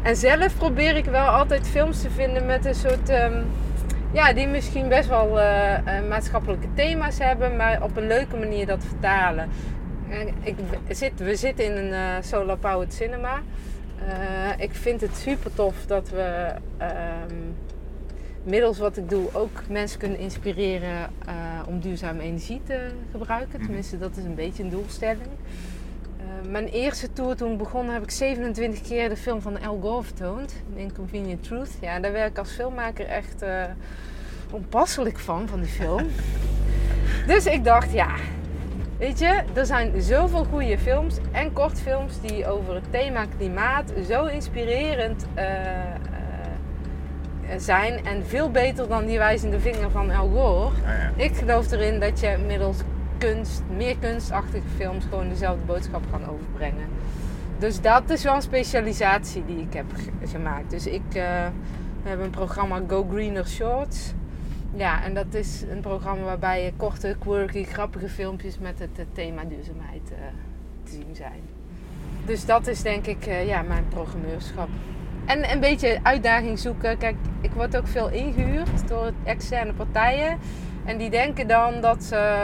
en 0.02 0.16
zelf 0.16 0.56
probeer 0.56 0.96
ik 0.96 1.04
wel 1.04 1.26
altijd 1.26 1.68
films 1.68 2.02
te 2.02 2.10
vinden 2.10 2.46
met 2.46 2.64
een 2.64 2.74
soort. 2.74 3.08
ehm, 3.08 3.42
ja, 4.12 4.32
die 4.32 4.46
misschien 4.46 4.88
best 4.88 5.08
wel 5.08 5.40
eh, 5.40 5.74
eh, 5.74 6.08
maatschappelijke 6.08 6.68
thema's 6.74 7.18
hebben, 7.18 7.56
maar 7.56 7.82
op 7.82 7.96
een 7.96 8.06
leuke 8.06 8.36
manier 8.36 8.66
dat 8.66 8.84
vertalen. 8.84 9.48
En 10.10 10.28
Ik 10.42 10.56
zit, 10.88 11.12
we 11.16 11.36
zitten 11.36 11.64
in 11.64 11.92
een 11.92 12.22
solar 12.22 12.56
powered 12.56 12.94
cinema. 12.94 13.40
Ik 14.56 14.74
vind 14.74 15.00
het 15.00 15.16
super 15.16 15.54
tof 15.54 15.74
dat 15.86 16.10
we 16.10 16.46
ehm, 16.78 17.34
middels 18.44 18.78
wat 18.78 18.96
ik 18.96 19.08
doe 19.08 19.28
ook 19.32 19.68
mensen 19.68 19.98
kunnen 19.98 20.18
inspireren 20.18 21.10
eh, 21.26 21.34
om 21.66 21.80
duurzame 21.80 22.22
energie 22.22 22.60
te 22.66 22.90
gebruiken. 23.10 23.60
Tenminste, 23.60 23.98
dat 23.98 24.16
is 24.16 24.24
een 24.24 24.34
beetje 24.34 24.62
een 24.62 24.70
doelstelling. 24.70 25.28
Eh, 26.18 26.50
mijn 26.50 26.66
eerste 26.66 27.12
tour 27.12 27.36
toen 27.36 27.52
ik 27.52 27.58
begon 27.58 27.88
heb 27.88 28.02
ik 28.02 28.10
27 28.10 28.80
keer 28.80 29.08
de 29.08 29.16
film 29.16 29.40
van 29.40 29.62
Al 29.62 29.78
Gore 29.82 30.02
vertoond. 30.02 30.54
Inconvenient 30.74 31.42
Truth. 31.42 31.70
Ja, 31.80 32.00
daar 32.00 32.12
werd 32.12 32.30
ik 32.30 32.38
als 32.38 32.50
filmmaker 32.50 33.06
echt 33.06 33.42
eh, 33.42 33.64
onpasselijk 34.50 35.18
van, 35.18 35.48
van 35.48 35.60
die 35.60 35.70
film. 35.70 36.06
dus 37.26 37.46
ik 37.46 37.64
dacht, 37.64 37.92
ja, 37.92 38.14
weet 38.98 39.18
je, 39.18 39.42
er 39.54 39.66
zijn 39.66 40.02
zoveel 40.02 40.44
goede 40.44 40.78
films 40.78 41.16
en 41.32 41.52
kortfilms 41.52 42.20
die 42.20 42.46
over 42.46 42.74
het 42.74 42.90
thema 42.90 43.24
klimaat 43.38 43.92
zo 44.08 44.24
inspirerend 44.24 45.26
eh, 45.34 45.44
zijn. 47.58 48.06
En 48.06 48.26
veel 48.26 48.50
beter 48.50 48.88
dan 48.88 49.04
die 49.06 49.18
wijzende 49.18 49.60
vinger 49.60 49.90
van 49.90 50.10
Al 50.10 50.28
Gore. 50.28 50.64
Ah 50.64 50.98
ja. 50.98 51.10
Ik 51.24 51.34
geloof 51.36 51.70
erin 51.70 52.00
dat 52.00 52.20
je 52.20 52.36
middels 52.46 52.76
kunst, 53.18 53.62
meer 53.76 53.96
kunstachtige 53.98 54.68
films 54.76 55.04
gewoon 55.04 55.28
dezelfde 55.28 55.64
boodschap 55.64 56.02
kan 56.10 56.20
overbrengen. 56.28 56.86
Dus 57.58 57.80
dat 57.80 58.10
is 58.10 58.22
wel 58.22 58.34
een 58.34 58.42
specialisatie 58.42 59.44
die 59.46 59.58
ik 59.60 59.72
heb 59.72 59.84
ge- 59.94 60.26
gemaakt. 60.26 60.70
Dus 60.70 60.86
ik 60.86 61.02
eh, 61.08 61.22
we 62.02 62.08
hebben 62.08 62.26
een 62.26 62.32
programma 62.32 62.80
Go 62.88 63.06
Greener 63.10 63.46
Shorts. 63.46 64.12
Ja, 64.76 65.04
en 65.04 65.14
dat 65.14 65.34
is 65.34 65.64
een 65.70 65.80
programma 65.80 66.24
waarbij 66.24 66.64
je 66.64 66.72
korte, 66.76 67.16
quirky, 67.18 67.64
grappige 67.64 68.08
filmpjes 68.08 68.58
met 68.58 68.78
het 68.78 69.06
thema 69.12 69.44
duurzaamheid 69.44 70.10
eh, 70.10 70.16
te 70.84 70.90
zien 70.90 71.14
zijn. 71.16 71.40
Dus 72.26 72.46
dat 72.46 72.66
is 72.66 72.82
denk 72.82 73.06
ik 73.06 73.26
eh, 73.26 73.46
ja, 73.46 73.62
mijn 73.62 73.84
programmeurschap. 73.88 74.68
En 75.26 75.52
een 75.52 75.60
beetje 75.60 75.98
uitdaging 76.02 76.58
zoeken. 76.58 76.98
Kijk, 76.98 77.16
ik 77.40 77.50
word 77.50 77.76
ook 77.76 77.86
veel 77.86 78.08
ingehuurd 78.08 78.88
door 78.88 79.12
externe 79.24 79.72
partijen. 79.72 80.38
En 80.84 80.98
die 80.98 81.10
denken 81.10 81.48
dan 81.48 81.80
dat, 81.80 82.04
ze, 82.04 82.36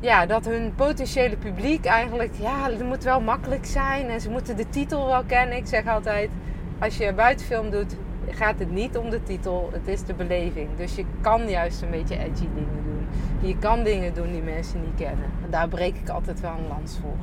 ja, 0.00 0.26
dat 0.26 0.44
hun 0.44 0.72
potentiële 0.74 1.36
publiek 1.36 1.84
eigenlijk... 1.84 2.34
Ja, 2.40 2.70
het 2.70 2.84
moet 2.84 3.04
wel 3.04 3.20
makkelijk 3.20 3.64
zijn 3.64 4.08
en 4.08 4.20
ze 4.20 4.30
moeten 4.30 4.56
de 4.56 4.68
titel 4.68 5.06
wel 5.06 5.22
kennen. 5.24 5.56
Ik 5.56 5.66
zeg 5.66 5.86
altijd, 5.86 6.30
als 6.78 6.96
je 6.96 7.12
buitenfilm 7.12 7.70
doet, 7.70 7.96
gaat 8.30 8.58
het 8.58 8.70
niet 8.70 8.96
om 8.96 9.10
de 9.10 9.22
titel, 9.22 9.70
het 9.72 9.88
is 9.88 10.04
de 10.04 10.14
beleving. 10.14 10.68
Dus 10.76 10.94
je 10.94 11.04
kan 11.20 11.48
juist 11.48 11.82
een 11.82 11.90
beetje 11.90 12.18
edgy 12.18 12.48
dingen 12.54 12.84
doen. 12.84 13.06
Je 13.40 13.58
kan 13.58 13.82
dingen 13.82 14.14
doen 14.14 14.32
die 14.32 14.42
mensen 14.42 14.80
niet 14.80 14.94
kennen. 14.96 15.30
En 15.44 15.50
daar 15.50 15.68
breek 15.68 15.96
ik 15.96 16.08
altijd 16.08 16.40
wel 16.40 16.50
een 16.50 16.68
lans 16.68 16.98
voor. 17.00 17.16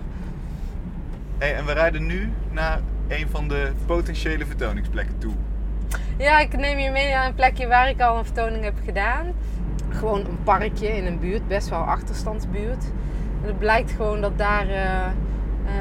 Hey, 1.37 1.55
en 1.55 1.65
we 1.65 1.71
rijden 1.71 2.05
nu 2.05 2.29
naar 2.51 2.79
een 3.07 3.27
van 3.29 3.47
de 3.47 3.71
potentiële 3.85 4.45
vertoningsplekken 4.45 5.17
toe. 5.17 5.33
Ja, 6.17 6.39
ik 6.39 6.57
neem 6.57 6.77
je 6.77 6.89
mee 6.89 7.09
naar 7.09 7.25
een 7.25 7.33
plekje 7.33 7.67
waar 7.67 7.89
ik 7.89 8.01
al 8.01 8.17
een 8.17 8.25
vertoning 8.25 8.63
heb 8.63 8.77
gedaan. 8.85 9.25
Gewoon 9.89 10.19
een 10.19 10.43
parkje 10.43 10.87
in 10.87 11.05
een 11.05 11.19
buurt, 11.19 11.47
best 11.47 11.69
wel 11.69 11.79
achterstandsbuurt. 11.79 12.83
En 13.41 13.47
het 13.47 13.59
blijkt 13.59 13.91
gewoon 13.91 14.21
dat 14.21 14.37
daar 14.37 14.67
uh, 14.67 15.05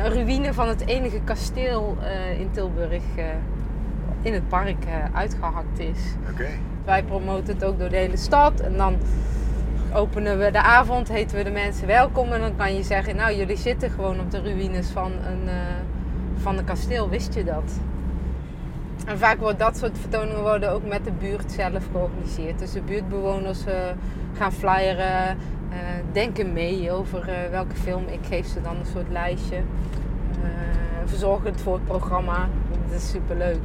een 0.05 0.13
ruïne 0.13 0.55
van 0.55 0.69
het 0.69 0.87
enige 0.87 1.21
kasteel 1.25 1.97
uh, 2.01 2.41
in 2.41 2.51
Tilburg 2.51 3.03
uh, 3.17 3.25
in 4.23 4.33
het 4.33 4.49
park 4.49 4.85
uitgehakt 5.13 5.79
is. 5.79 5.99
Oké. 6.31 6.49
Wij 6.85 7.03
promoten 7.03 7.55
het 7.55 7.65
ook 7.65 7.79
door 7.79 7.89
de 7.89 7.97
hele 7.97 8.17
stad. 8.17 8.61
En 8.61 8.77
dan 8.77 8.97
openen 9.93 10.39
we 10.39 10.51
de 10.51 10.63
avond, 10.63 11.09
heten 11.09 11.37
we 11.37 11.43
de 11.45 11.51
mensen 11.51 11.87
welkom. 11.87 12.33
En 12.33 12.41
dan 12.41 12.57
kan 12.57 12.75
je 12.75 12.83
zeggen, 12.83 13.17
nou 13.17 13.37
jullie 13.37 13.57
zitten 13.57 13.91
gewoon 13.91 14.21
op 14.21 14.31
de 14.31 14.41
ruïnes 14.41 14.89
van 14.89 15.13
een, 15.13 15.49
van 16.43 16.59
een 16.59 16.65
kasteel, 16.65 17.09
wist 17.09 17.35
je 17.35 17.45
dat? 17.45 17.73
En 19.07 19.19
vaak 19.19 19.39
wordt 19.39 19.59
dat 19.59 19.77
soort 19.77 19.99
vertoningen 19.99 20.41
worden 20.41 20.71
ook 20.71 20.87
met 20.87 21.05
de 21.05 21.13
buurt 21.13 21.53
zelf 21.53 21.85
georganiseerd. 21.93 22.59
Dus 22.59 22.73
de 22.73 22.81
buurtbewoners 22.81 23.67
uh, 23.67 23.75
gaan 24.33 24.53
flyeren, 24.53 25.37
uh, 25.71 25.77
denken 26.13 26.53
mee 26.53 26.93
over 26.93 27.29
uh, 27.29 27.51
welke 27.51 27.75
film. 27.75 28.05
Ik 28.09 28.21
geef 28.29 28.47
ze 28.47 28.61
dan 28.61 28.77
een 28.77 28.87
soort 28.87 29.11
lijstje. 29.11 29.63
verzorgen 31.05 31.51
het 31.51 31.61
voor 31.61 31.75
het 31.75 31.85
programma. 31.85 32.49
Dat 32.89 33.01
is 33.01 33.11
super 33.11 33.37
leuk. 33.37 33.61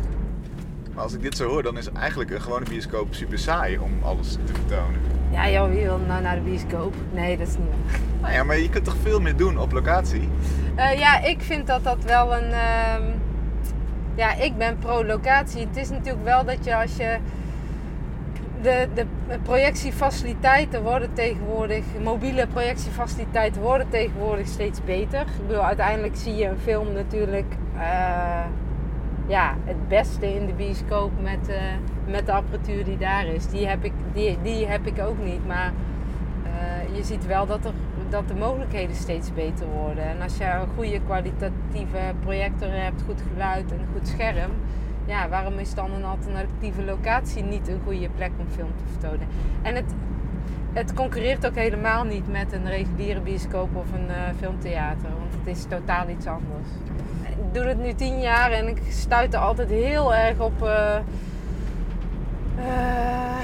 Maar 0.93 1.03
als 1.03 1.13
ik 1.13 1.21
dit 1.21 1.37
zo 1.37 1.47
hoor, 1.49 1.63
dan 1.63 1.77
is 1.77 1.91
eigenlijk 1.91 2.29
een 2.29 2.41
gewone 2.41 2.65
bioscoop 2.69 3.13
super 3.13 3.39
saai 3.39 3.77
om 3.77 3.91
alles 4.03 4.31
te 4.31 4.53
vertonen. 4.53 5.16
Ja, 5.37 5.49
joh, 5.49 5.69
wie 5.69 5.83
wil 5.83 5.99
nou 6.07 6.21
naar 6.21 6.35
de 6.35 6.41
bioscoop? 6.41 6.93
Nee, 7.11 7.37
dat 7.37 7.47
is 7.47 7.57
niet 7.57 7.67
waar. 7.67 7.99
Nou 8.21 8.33
ja, 8.33 8.43
maar 8.43 8.57
je 8.57 8.69
kunt 8.69 8.85
toch 8.85 8.95
veel 9.01 9.19
meer 9.19 9.35
doen 9.35 9.59
op 9.59 9.71
locatie? 9.71 10.29
ja, 10.75 11.23
ik 11.23 11.41
vind 11.41 11.67
dat 11.67 11.83
dat 11.83 12.03
wel 12.03 12.35
een... 12.35 12.51
Ehm, 12.51 13.03
ja, 14.15 14.33
ik 14.33 14.57
ben 14.57 14.77
pro-locatie. 14.77 15.67
Het 15.67 15.77
is 15.77 15.89
natuurlijk 15.89 16.23
wel 16.23 16.45
dat 16.45 16.65
je 16.65 16.75
als 16.75 16.95
je. 16.95 17.17
De, 18.61 18.87
de 18.95 19.05
projectiefaciliteiten 19.43 20.83
worden 20.83 21.13
tegenwoordig, 21.13 21.83
mobiele 22.03 22.47
projectiefaciliteiten 22.47 23.61
worden 23.61 23.89
tegenwoordig 23.89 24.47
steeds 24.47 24.83
beter. 24.85 25.21
Ik 25.21 25.47
bedoel, 25.47 25.63
uiteindelijk 25.63 26.15
zie 26.15 26.35
je 26.35 26.45
een 26.45 26.59
film 26.63 26.93
natuurlijk 26.93 27.53
uh, 27.75 28.45
ja, 29.27 29.55
het 29.63 29.87
beste 29.87 30.33
in 30.35 30.45
de 30.45 30.53
bioscoop 30.53 31.11
met, 31.21 31.49
uh, 31.49 31.55
met 32.07 32.25
de 32.25 32.31
apparatuur 32.31 32.83
die 32.83 32.97
daar 32.97 33.25
is. 33.25 33.47
Die 33.47 33.67
heb 33.67 33.83
ik, 33.83 33.93
die, 34.13 34.37
die 34.41 34.67
heb 34.67 34.85
ik 34.85 35.01
ook 35.01 35.23
niet, 35.23 35.47
maar 35.47 35.73
uh, 36.43 36.95
je 36.95 37.03
ziet 37.03 37.25
wel 37.25 37.45
dat 37.45 37.65
er 37.65 37.73
dat 38.09 38.27
de 38.27 38.35
mogelijkheden 38.35 38.95
steeds 38.95 39.33
beter 39.33 39.67
worden. 39.67 40.03
En 40.03 40.21
als 40.21 40.37
je 40.37 40.43
een 40.43 40.67
goede 40.75 41.01
kwalitatieve 41.05 42.13
projector 42.19 42.71
hebt, 42.71 43.01
goed 43.01 43.21
geluid 43.33 43.71
en 43.71 43.79
een 43.79 43.87
goed 43.93 44.07
scherm, 44.07 44.51
ja, 45.05 45.29
waarom 45.29 45.57
is 45.57 45.73
dan 45.73 45.91
een 45.91 46.03
alternatieve 46.03 46.83
locatie 46.83 47.43
niet 47.43 47.67
een 47.67 47.81
goede 47.83 48.09
plek 48.15 48.31
om 48.39 48.45
film 48.49 48.71
te 48.75 48.83
vertonen? 48.91 49.27
En 49.61 49.75
het, 49.75 49.93
het 50.73 50.93
concurreert 50.93 51.45
ook 51.45 51.55
helemaal 51.55 52.03
niet 52.03 52.31
met 52.31 52.53
een 52.53 52.67
reguliere 52.67 53.21
bioscoop 53.21 53.75
of 53.75 53.93
een 53.93 54.07
uh, 54.07 54.15
filmtheater, 54.37 55.09
want 55.19 55.33
het 55.33 55.57
is 55.57 55.63
totaal 55.63 56.09
iets 56.09 56.27
anders. 56.27 56.67
Ik 57.47 57.53
doe 57.53 57.63
het 57.63 57.77
nu 57.77 57.93
tien 57.93 58.19
jaar 58.19 58.51
en 58.51 58.67
ik 58.67 58.81
stuit 58.89 59.33
er 59.33 59.39
altijd 59.39 59.69
heel 59.69 60.15
erg 60.15 60.39
op. 60.39 60.63
Uh, 60.63 60.97
uh, 62.57 63.39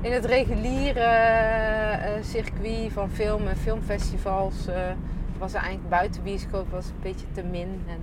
in 0.00 0.12
het 0.12 0.24
reguliere 0.24 1.00
uh, 1.00 2.24
circuit 2.24 2.92
van 2.92 3.10
film 3.10 3.46
en 3.46 3.56
filmfestivals 3.56 4.54
was 5.38 5.54
er 5.54 5.60
eigenlijk 5.60 5.88
buiten 5.88 6.22
bioscoop 6.22 6.70
was 6.70 6.86
een 6.86 7.02
beetje 7.02 7.26
te 7.32 7.42
min. 7.42 7.82
En 7.86 8.00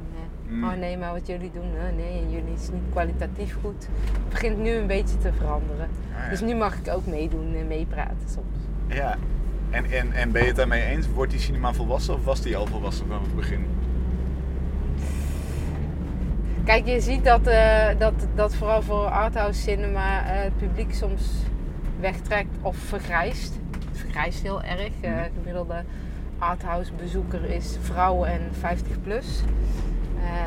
mm. 0.47 0.63
oh 0.63 0.73
nee, 0.73 0.97
maar 0.97 1.11
wat 1.11 1.27
jullie 1.27 1.51
doen, 1.53 1.71
nee, 1.95 2.21
en 2.21 2.31
jullie 2.31 2.53
is 2.53 2.69
niet 2.71 2.81
kwalitatief 2.91 3.57
goed. 3.61 3.87
Het 4.13 4.29
begint 4.29 4.57
nu 4.57 4.69
een 4.69 4.87
beetje 4.87 5.17
te 5.17 5.33
veranderen. 5.33 5.89
Ah, 6.15 6.23
ja. 6.23 6.29
Dus 6.29 6.41
nu 6.41 6.55
mag 6.55 6.77
ik 6.77 6.93
ook 6.93 7.05
meedoen 7.05 7.55
en 7.55 7.67
meepraten 7.67 8.29
soms. 8.33 8.57
Ja, 8.87 9.17
en, 9.69 9.91
en, 9.91 10.11
en 10.11 10.31
ben 10.31 10.41
je 10.41 10.47
het 10.47 10.57
daarmee 10.57 10.83
eens? 10.83 11.07
Wordt 11.07 11.31
die 11.31 11.39
cinema 11.39 11.73
volwassen 11.73 12.13
of 12.13 12.25
was 12.25 12.41
die 12.41 12.57
al 12.57 12.65
volwassen 12.65 13.05
vanaf 13.07 13.21
het 13.21 13.35
begin? 13.35 13.65
Kijk, 16.67 16.87
je 16.87 17.01
ziet 17.01 17.23
dat, 17.23 17.43
dat, 17.97 18.13
dat 18.35 18.55
vooral 18.55 18.81
voor 18.81 19.05
arthouse 19.05 19.61
cinema 19.61 20.21
het 20.23 20.57
publiek 20.57 20.93
soms 20.93 21.23
wegtrekt 21.99 22.57
of 22.61 22.77
vergrijst. 22.77 23.59
Het 23.89 23.97
vergrijst 23.97 24.41
heel 24.41 24.63
erg. 24.63 24.91
Uh, 25.01 25.11
gemiddelde 25.37 25.83
arthouse 26.37 26.91
bezoeker 26.93 27.43
is 27.49 27.77
vrouwen 27.81 28.29
en 28.29 28.41
50 28.59 29.01
plus. 29.01 29.41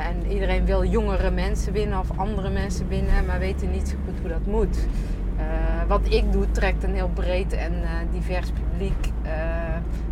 En 0.00 0.32
iedereen 0.32 0.64
wil 0.64 0.84
jongere 0.84 1.30
mensen 1.30 1.72
binnen 1.72 1.98
of 1.98 2.18
andere 2.18 2.50
mensen 2.50 2.88
binnen, 2.88 3.26
maar 3.26 3.38
weten 3.38 3.70
niet 3.70 3.88
zo 3.88 3.96
goed 4.04 4.18
hoe 4.20 4.28
dat 4.28 4.46
moet. 4.46 4.78
Wat 5.88 6.12
ik 6.12 6.32
doe 6.32 6.50
trekt 6.50 6.82
een 6.82 6.94
heel 6.94 7.10
breed 7.14 7.52
en 7.52 7.72
divers 8.12 8.50
publiek. 8.50 9.08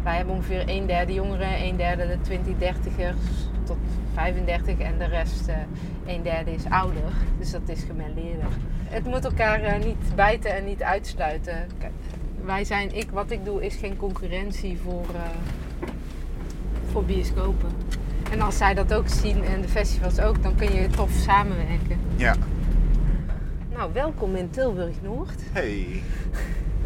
wij 0.02 0.16
hebben 0.16 0.34
ongeveer 0.34 0.62
een 0.66 0.86
derde 0.86 1.12
jongeren, 1.12 1.62
een 1.62 1.76
derde 1.76 2.06
de 2.06 2.20
20, 2.20 2.54
30ers 2.54 3.57
tot 3.68 3.76
35 4.14 4.78
en 4.78 4.98
de 4.98 5.04
rest 5.04 5.48
een 6.06 6.22
derde 6.22 6.54
is 6.54 6.64
ouder. 6.68 7.12
Dus 7.38 7.50
dat 7.50 7.68
is 7.68 7.82
gemelleerder 7.82 8.48
het 8.88 9.04
moet 9.04 9.24
elkaar 9.24 9.62
uh, 9.62 9.84
niet 9.84 10.14
bijten 10.14 10.54
en 10.54 10.64
niet 10.64 10.82
uitsluiten. 10.82 11.66
wij 12.44 12.64
zijn, 12.64 12.94
ik, 12.94 13.10
wat 13.10 13.30
ik 13.30 13.44
doe 13.44 13.64
is 13.64 13.74
geen 13.74 13.96
concurrentie 13.96 14.78
voor, 14.78 15.06
uh, 15.14 15.88
voor 16.92 17.04
bioscopen. 17.04 17.70
En 18.30 18.40
als 18.40 18.56
zij 18.56 18.74
dat 18.74 18.94
ook 18.94 19.08
zien 19.08 19.44
en 19.44 19.60
de 19.60 19.68
festivals 19.68 20.20
ook, 20.20 20.42
dan 20.42 20.56
kun 20.56 20.72
je 20.72 20.88
tof 20.88 21.10
samenwerken. 21.10 21.98
Ja. 22.16 22.34
Nou, 23.72 23.92
welkom 23.92 24.36
in 24.36 24.50
Tilburg 24.50 25.02
Noord. 25.02 25.42
Hey. 25.52 26.02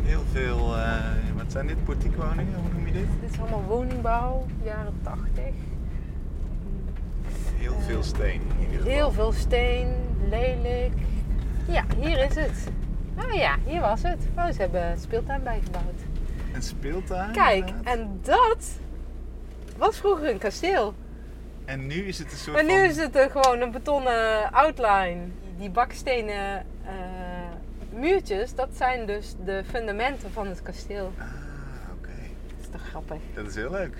Heel 0.03 0.23
veel, 0.33 0.77
uh, 0.77 0.97
wat 1.37 1.53
zijn 1.53 1.67
dit? 1.67 1.85
Portiekwoningen? 1.85 2.55
Hoe 2.55 2.73
noem 2.73 2.87
je 2.87 2.93
dit? 2.93 3.07
Dit 3.21 3.31
is 3.31 3.41
allemaal 3.41 3.65
woningbouw, 3.69 4.47
jaren 4.63 4.95
80. 5.03 5.45
Heel 7.63 7.81
veel 7.81 8.03
steen. 8.03 8.43
Heel 8.85 9.11
veel 9.11 9.33
steen, 9.33 9.89
lelijk. 10.31 10.93
Ja, 11.67 11.85
hier 12.01 12.25
is 12.25 12.35
het. 12.35 12.69
Oh 13.25 13.33
ja, 13.33 13.57
hier 13.67 13.81
was 13.81 14.03
het. 14.03 14.19
Oh, 14.37 14.47
ze 14.47 14.61
hebben 14.61 14.91
een 14.91 14.99
speeltuin 14.99 15.43
bijgebouwd. 15.43 16.01
Een 16.55 16.63
speeltuin? 16.63 17.33
Kijk, 17.33 17.71
en 17.85 18.19
dat 18.23 18.71
was 19.77 19.97
vroeger 19.97 20.31
een 20.31 20.39
kasteel. 20.39 20.95
En 21.65 21.87
nu 21.87 21.95
is 21.95 22.19
het 22.19 22.33
een 22.33 22.39
soort 22.39 22.59
En 22.59 22.67
nu 22.67 22.73
van... 22.73 22.83
is 22.83 22.97
het 22.97 23.17
een, 23.17 23.31
gewoon 23.31 23.61
een 23.61 23.71
betonnen 23.71 24.53
outline. 24.53 25.21
Die 25.59 25.71
bakstenen 25.71 26.67
uh, 26.85 26.91
muurtjes, 28.01 28.55
dat 28.55 28.69
zijn 28.73 29.07
dus 29.07 29.35
de 29.45 29.63
fundamenten 29.71 30.33
van 30.33 30.47
het 30.47 30.63
kasteel. 30.63 31.13
Ah, 31.19 31.25
oké. 31.99 32.09
Dat 32.47 32.61
is 32.61 32.69
toch 32.71 32.89
grappig? 32.89 33.19
Dat 33.35 33.47
is 33.47 33.55
heel 33.55 33.71
leuk. 33.71 33.97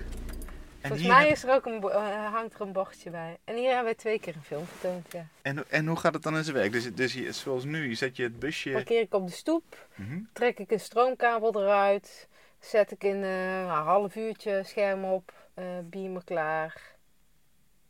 Volgens 0.87 1.07
mij 1.07 1.27
is 1.27 1.43
er 1.43 1.53
ook 1.53 1.65
een, 1.65 1.83
uh, 1.83 2.33
hangt 2.33 2.53
er 2.53 2.61
een 2.61 2.71
bordje 2.71 3.09
bij. 3.09 3.37
En 3.43 3.55
hier 3.55 3.73
hebben 3.73 3.93
we 3.93 3.99
twee 3.99 4.19
keer 4.19 4.35
een 4.35 4.43
film 4.43 4.65
vertoond, 4.65 5.11
ja. 5.11 5.27
En, 5.41 5.69
en 5.69 5.87
hoe 5.87 5.97
gaat 5.97 6.13
het 6.13 6.23
dan 6.23 6.37
in 6.37 6.43
zijn 6.43 6.55
werk? 6.55 6.71
Dus, 6.71 6.93
dus 6.93 7.13
je, 7.13 7.31
zoals 7.31 7.63
nu, 7.63 7.95
zet 7.95 8.15
je 8.15 8.23
het 8.23 8.39
busje... 8.39 8.71
Parkeer 8.71 9.01
ik 9.01 9.13
op 9.13 9.27
de 9.27 9.33
stoep, 9.33 9.87
mm 9.95 10.07
-hmm. 10.07 10.29
trek 10.33 10.59
ik 10.59 10.71
een 10.71 10.79
stroomkabel 10.79 11.61
eruit, 11.61 12.27
zet 12.59 12.91
ik 12.91 13.03
in 13.03 13.15
uh, 13.15 13.59
een 13.61 13.67
half 13.67 14.15
uurtje 14.15 14.61
scherm 14.63 15.03
op, 15.03 15.33
uh, 15.55 15.65
beamer 15.83 16.23
klaar, 16.23 16.95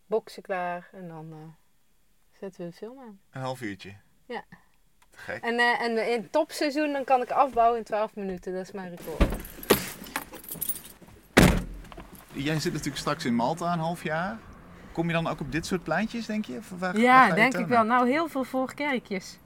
boksen 0.05 0.41
klaar 0.41 0.89
en 0.91 1.07
dan 1.07 1.55
zetten 2.39 2.65
we 2.65 2.69
de 2.69 2.75
film 2.75 2.99
aan. 2.99 3.19
Een 3.31 3.41
half 3.41 3.61
uurtje? 3.61 3.93
Ja. 4.25 4.43
Gek. 5.11 5.43
En, 5.43 5.59
en 5.59 6.11
in 6.11 6.29
topseizoen 6.29 6.91
dan 6.91 7.03
kan 7.03 7.21
ik 7.21 7.31
afbouwen 7.31 7.77
in 7.77 7.83
12 7.83 8.15
minuten, 8.15 8.53
dat 8.53 8.61
is 8.61 8.71
mijn 8.71 8.95
record. 8.95 9.23
Jij 12.33 12.59
zit 12.59 12.71
natuurlijk 12.71 12.99
straks 12.99 13.25
in 13.25 13.35
Malta 13.35 13.73
een 13.73 13.79
half 13.79 14.03
jaar. 14.03 14.37
Kom 14.91 15.07
je 15.07 15.13
dan 15.13 15.27
ook 15.27 15.39
op 15.39 15.51
dit 15.51 15.65
soort 15.65 15.83
pleintjes, 15.83 16.25
denk 16.25 16.45
je? 16.45 16.59
Waar, 16.77 16.97
ja, 16.97 17.27
waar 17.27 17.35
denk 17.35 17.57
ik 17.57 17.67
wel. 17.67 17.83
Nou, 17.83 18.09
heel 18.09 18.27
veel 18.27 18.43
voorkerkjes. 18.43 19.37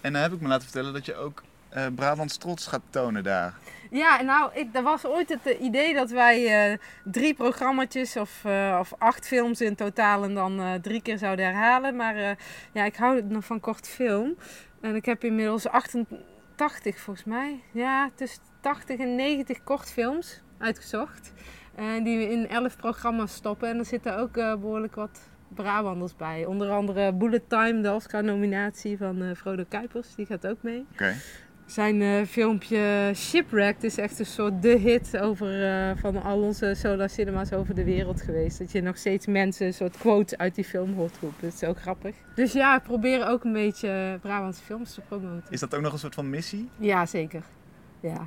En 0.00 0.12
dan 0.12 0.22
heb 0.22 0.32
ik 0.32 0.40
me 0.40 0.48
laten 0.48 0.64
vertellen 0.64 0.92
dat 0.92 1.06
je 1.06 1.14
ook 1.14 1.42
uh, 1.76 1.86
Brabants 1.94 2.36
trots 2.36 2.66
gaat 2.66 2.82
tonen 2.90 3.24
daar. 3.24 3.54
Ja, 3.90 4.22
nou, 4.22 4.50
ik, 4.54 4.68
er 4.72 4.82
was 4.82 5.04
ooit 5.04 5.28
het 5.28 5.46
uh, 5.46 5.60
idee 5.60 5.94
dat 5.94 6.10
wij 6.10 6.70
uh, 6.70 6.78
drie 7.04 7.34
programma's 7.34 8.16
of, 8.16 8.44
of 8.80 8.92
acht 8.98 9.26
films 9.26 9.60
in 9.60 9.74
totaal 9.74 10.24
en 10.24 10.34
dan 10.34 10.80
drie 10.82 11.02
keer 11.02 11.18
zouden 11.18 11.44
herhalen. 11.44 11.96
Maar 11.96 12.16
ja, 12.72 12.84
ik 12.84 12.96
hou 12.96 13.22
nog 13.22 13.44
van 13.44 13.60
kort 13.60 13.88
film. 13.88 14.36
En 14.80 14.94
ik 14.94 15.04
heb 15.04 15.24
inmiddels 15.24 15.68
88 15.68 17.00
volgens 17.00 17.26
mij. 17.26 17.60
Ja, 17.72 18.10
tussen 18.14 18.42
80 18.60 18.98
en 18.98 19.14
90 19.14 19.64
kortfilms 19.64 20.40
uitgezocht. 20.58 21.32
Uh, 21.78 22.04
die 22.04 22.18
we 22.18 22.30
in 22.30 22.48
elf 22.48 22.76
programma's 22.76 23.34
stoppen. 23.34 23.68
En 23.68 23.78
er 23.78 23.84
zitten 23.84 24.18
ook 24.18 24.36
uh, 24.36 24.56
behoorlijk 24.56 24.94
wat 24.94 25.20
Brabanders 25.48 26.16
bij. 26.16 26.44
Onder 26.44 26.70
andere 26.70 27.12
Bullet 27.12 27.48
Time, 27.48 27.80
de 27.80 27.92
Oscar-nominatie 27.92 28.96
van 28.96 29.22
uh, 29.22 29.34
Frodo 29.34 29.64
Kuipers, 29.68 30.14
die 30.14 30.26
gaat 30.26 30.46
ook 30.46 30.62
mee. 30.62 30.86
Oké. 30.92 31.14
Zijn 31.66 32.26
filmpje 32.26 33.10
Shipwrecked 33.14 33.84
is 33.84 33.98
echt 33.98 34.18
een 34.18 34.26
soort 34.26 34.62
de 34.62 34.68
hit 34.68 35.18
over, 35.18 35.96
van 35.98 36.22
al 36.22 36.42
onze 36.42 36.74
solar 36.74 37.10
cinema's 37.10 37.52
over 37.52 37.74
de 37.74 37.84
wereld 37.84 38.22
geweest. 38.22 38.58
Dat 38.58 38.72
je 38.72 38.80
nog 38.80 38.96
steeds 38.96 39.26
mensen 39.26 39.66
een 39.66 39.74
soort 39.74 39.96
quotes 39.96 40.38
uit 40.38 40.54
die 40.54 40.64
film 40.64 40.94
hoort 40.94 41.18
roepen. 41.20 41.40
Dat 41.40 41.52
is 41.52 41.68
ook 41.68 41.80
grappig. 41.80 42.14
Dus 42.34 42.52
ja, 42.52 42.78
proberen 42.78 43.28
ook 43.28 43.44
een 43.44 43.52
beetje 43.52 44.18
Brabantse 44.20 44.64
films 44.64 44.94
te 44.94 45.00
promoten. 45.00 45.52
Is 45.52 45.60
dat 45.60 45.74
ook 45.74 45.80
nog 45.80 45.92
een 45.92 45.98
soort 45.98 46.14
van 46.14 46.30
missie? 46.30 46.68
Ja, 46.78 47.06
zeker. 47.06 47.42
Ja. 48.00 48.26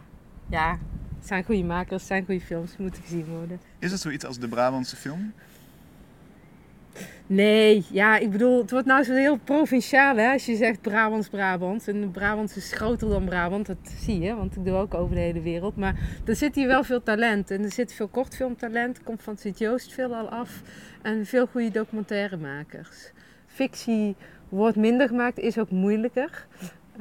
Ja, 0.49 0.77
het 1.19 1.27
zijn 1.27 1.43
goede 1.43 1.63
makers, 1.63 2.01
het 2.01 2.07
zijn 2.07 2.25
goede 2.25 2.41
films, 2.41 2.77
moeten 2.77 3.01
gezien 3.01 3.25
worden. 3.25 3.59
Is 3.79 3.91
het 3.91 3.99
zoiets 3.99 4.25
als 4.25 4.39
de 4.39 4.47
Brabantse 4.47 4.95
film? 4.95 5.33
Nee, 7.27 7.85
ja, 7.91 8.17
ik 8.17 8.31
bedoel, 8.31 8.61
het 8.61 8.71
wordt 8.71 8.85
nou 8.85 9.03
zo 9.03 9.13
heel 9.13 9.37
provinciaal 9.37 10.17
hè, 10.17 10.31
als 10.31 10.45
je 10.45 10.55
zegt 10.55 10.81
Brabants 10.81 11.29
Brabant. 11.29 11.87
En 11.87 12.11
Brabant 12.11 12.55
is 12.55 12.73
groter 12.73 13.09
dan 13.09 13.25
Brabant, 13.25 13.65
dat 13.65 13.77
zie 13.99 14.19
je, 14.19 14.35
want 14.35 14.55
ik 14.55 14.65
doe 14.65 14.75
ook 14.75 14.93
over 14.93 15.15
de 15.15 15.21
hele 15.21 15.41
wereld. 15.41 15.75
Maar 15.75 15.95
er 16.25 16.35
zit 16.35 16.55
hier 16.55 16.67
wel 16.67 16.83
veel 16.83 17.03
talent 17.03 17.51
en 17.51 17.63
er 17.63 17.71
zit 17.71 17.93
veel 17.93 18.07
kortfilmtalent, 18.07 19.03
komt 19.03 19.23
van 19.23 19.37
Sint-Joost 19.37 19.93
veel 19.93 20.15
al 20.15 20.29
af. 20.29 20.61
En 21.01 21.25
veel 21.25 21.47
goede 21.47 21.71
documentairemakers. 21.71 23.11
Fictie 23.47 24.15
wordt 24.49 24.77
minder 24.77 25.07
gemaakt, 25.07 25.39
is 25.39 25.57
ook 25.57 25.69
moeilijker. 25.69 26.47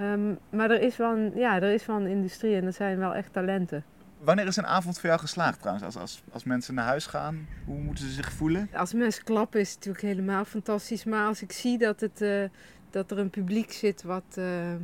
Um, 0.01 0.39
maar 0.51 0.71
er 0.71 0.83
is, 0.83 0.97
wel 0.97 1.17
een, 1.17 1.33
ja, 1.35 1.57
er 1.63 1.73
is 1.73 1.87
wel 1.87 1.97
een 1.97 2.07
industrie 2.07 2.57
en 2.57 2.65
er 2.65 2.73
zijn 2.73 2.99
wel 2.99 3.15
echt 3.15 3.33
talenten. 3.33 3.85
Wanneer 4.21 4.47
is 4.47 4.57
een 4.57 4.67
avond 4.67 4.99
voor 4.99 5.09
jou 5.09 5.21
geslaagd 5.21 5.59
trouwens? 5.59 5.87
Als, 5.87 5.97
als, 5.97 6.23
als 6.33 6.45
mensen 6.45 6.75
naar 6.75 6.85
huis 6.85 7.07
gaan, 7.07 7.47
hoe 7.65 7.79
moeten 7.79 8.05
ze 8.05 8.13
zich 8.13 8.33
voelen? 8.33 8.69
Als 8.75 8.93
mensen 8.93 9.25
klappen 9.25 9.61
is 9.61 9.69
het 9.69 9.77
natuurlijk 9.77 10.05
helemaal 10.05 10.45
fantastisch. 10.45 11.05
Maar 11.05 11.27
als 11.27 11.43
ik 11.43 11.53
zie 11.53 11.79
dat, 11.79 12.01
het, 12.01 12.21
uh, 12.21 12.45
dat 12.91 13.11
er 13.11 13.19
een 13.19 13.31
publiek 13.31 13.73
zit 13.73 14.03
wat, 14.03 14.37
uh, 14.39 14.75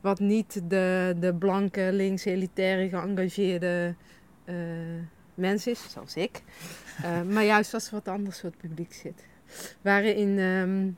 wat 0.00 0.18
niet 0.18 0.60
de, 0.68 1.16
de 1.20 1.34
blanke, 1.34 1.88
links, 1.92 2.24
elitaire, 2.24 2.88
geëngageerde 2.88 3.94
uh, 4.44 4.54
mens 5.34 5.66
is, 5.66 5.90
zoals 5.90 6.14
ik. 6.14 6.42
maar 7.32 7.44
juist 7.44 7.74
als 7.74 7.86
er 7.86 7.92
wat 7.92 8.08
anders 8.08 8.38
soort 8.38 8.56
publiek 8.56 8.92
zit. 8.92 9.24
Waarin... 9.80 10.38
Um, 10.38 10.96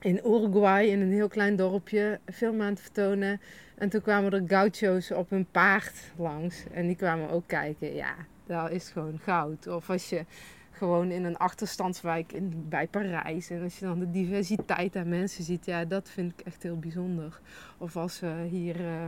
in 0.00 0.20
Uruguay, 0.24 0.86
in 0.86 1.00
een 1.00 1.12
heel 1.12 1.28
klein 1.28 1.56
dorpje, 1.56 2.20
film 2.32 2.60
aan 2.60 2.68
het 2.68 2.80
vertonen. 2.80 3.40
En 3.74 3.88
toen 3.88 4.02
kwamen 4.02 4.32
er 4.32 4.42
gaucho's 4.46 5.10
op 5.10 5.30
een 5.30 5.46
paard 5.50 6.12
langs. 6.16 6.64
En 6.72 6.86
die 6.86 6.96
kwamen 6.96 7.30
ook 7.30 7.46
kijken. 7.46 7.94
Ja, 7.94 8.14
dat 8.46 8.70
is 8.70 8.88
gewoon 8.88 9.18
goud. 9.18 9.66
Of 9.66 9.90
als 9.90 10.08
je 10.08 10.24
gewoon 10.70 11.10
in 11.10 11.24
een 11.24 11.36
achterstandswijk 11.36 12.32
in, 12.32 12.66
bij 12.68 12.86
Parijs. 12.86 13.50
En 13.50 13.62
als 13.62 13.78
je 13.78 13.84
dan 13.84 13.98
de 13.98 14.10
diversiteit 14.10 14.96
aan 14.96 15.08
mensen 15.08 15.44
ziet. 15.44 15.66
Ja, 15.66 15.84
dat 15.84 16.10
vind 16.10 16.32
ik 16.32 16.46
echt 16.46 16.62
heel 16.62 16.78
bijzonder. 16.78 17.40
Of 17.78 17.96
als 17.96 18.20
we 18.20 18.46
hier... 18.48 18.80
Uh, 18.80 19.06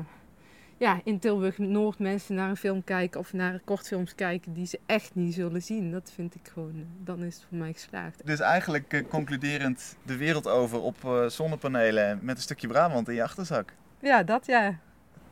ja, 0.77 1.01
in 1.05 1.19
Tilburg-Noord 1.19 1.99
mensen 1.99 2.35
naar 2.35 2.49
een 2.49 2.57
film 2.57 2.85
kijken 2.85 3.21
of 3.21 3.33
naar 3.33 3.61
kortfilms 3.65 4.15
kijken 4.15 4.53
die 4.53 4.67
ze 4.67 4.81
echt 4.87 5.15
niet 5.15 5.35
zullen 5.35 5.62
zien. 5.62 5.91
Dat 5.91 6.12
vind 6.15 6.35
ik 6.35 6.49
gewoon, 6.53 6.87
dan 7.05 7.23
is 7.23 7.35
het 7.35 7.45
voor 7.49 7.59
mij 7.59 7.73
geslaagd. 7.73 8.27
Dus 8.27 8.41
eigenlijk 8.41 8.93
uh, 8.93 9.09
concluderend 9.09 9.97
de 10.03 10.17
wereld 10.17 10.49
over 10.49 10.81
op 10.81 10.97
uh, 11.05 11.27
zonnepanelen 11.27 12.19
met 12.23 12.37
een 12.37 12.43
stukje 12.43 12.69
Brabant 12.69 13.09
in 13.09 13.15
je 13.15 13.23
achterzak. 13.23 13.73
Ja, 14.01 14.23
dat 14.23 14.47
ja. 14.47 14.79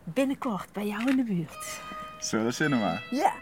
Binnenkort 0.04 0.72
bij 0.72 0.86
jou 0.86 1.10
in 1.10 1.16
de 1.16 1.24
buurt. 1.24 1.80
Solar 2.18 2.52
Cinema. 2.52 3.00
Ja. 3.10 3.32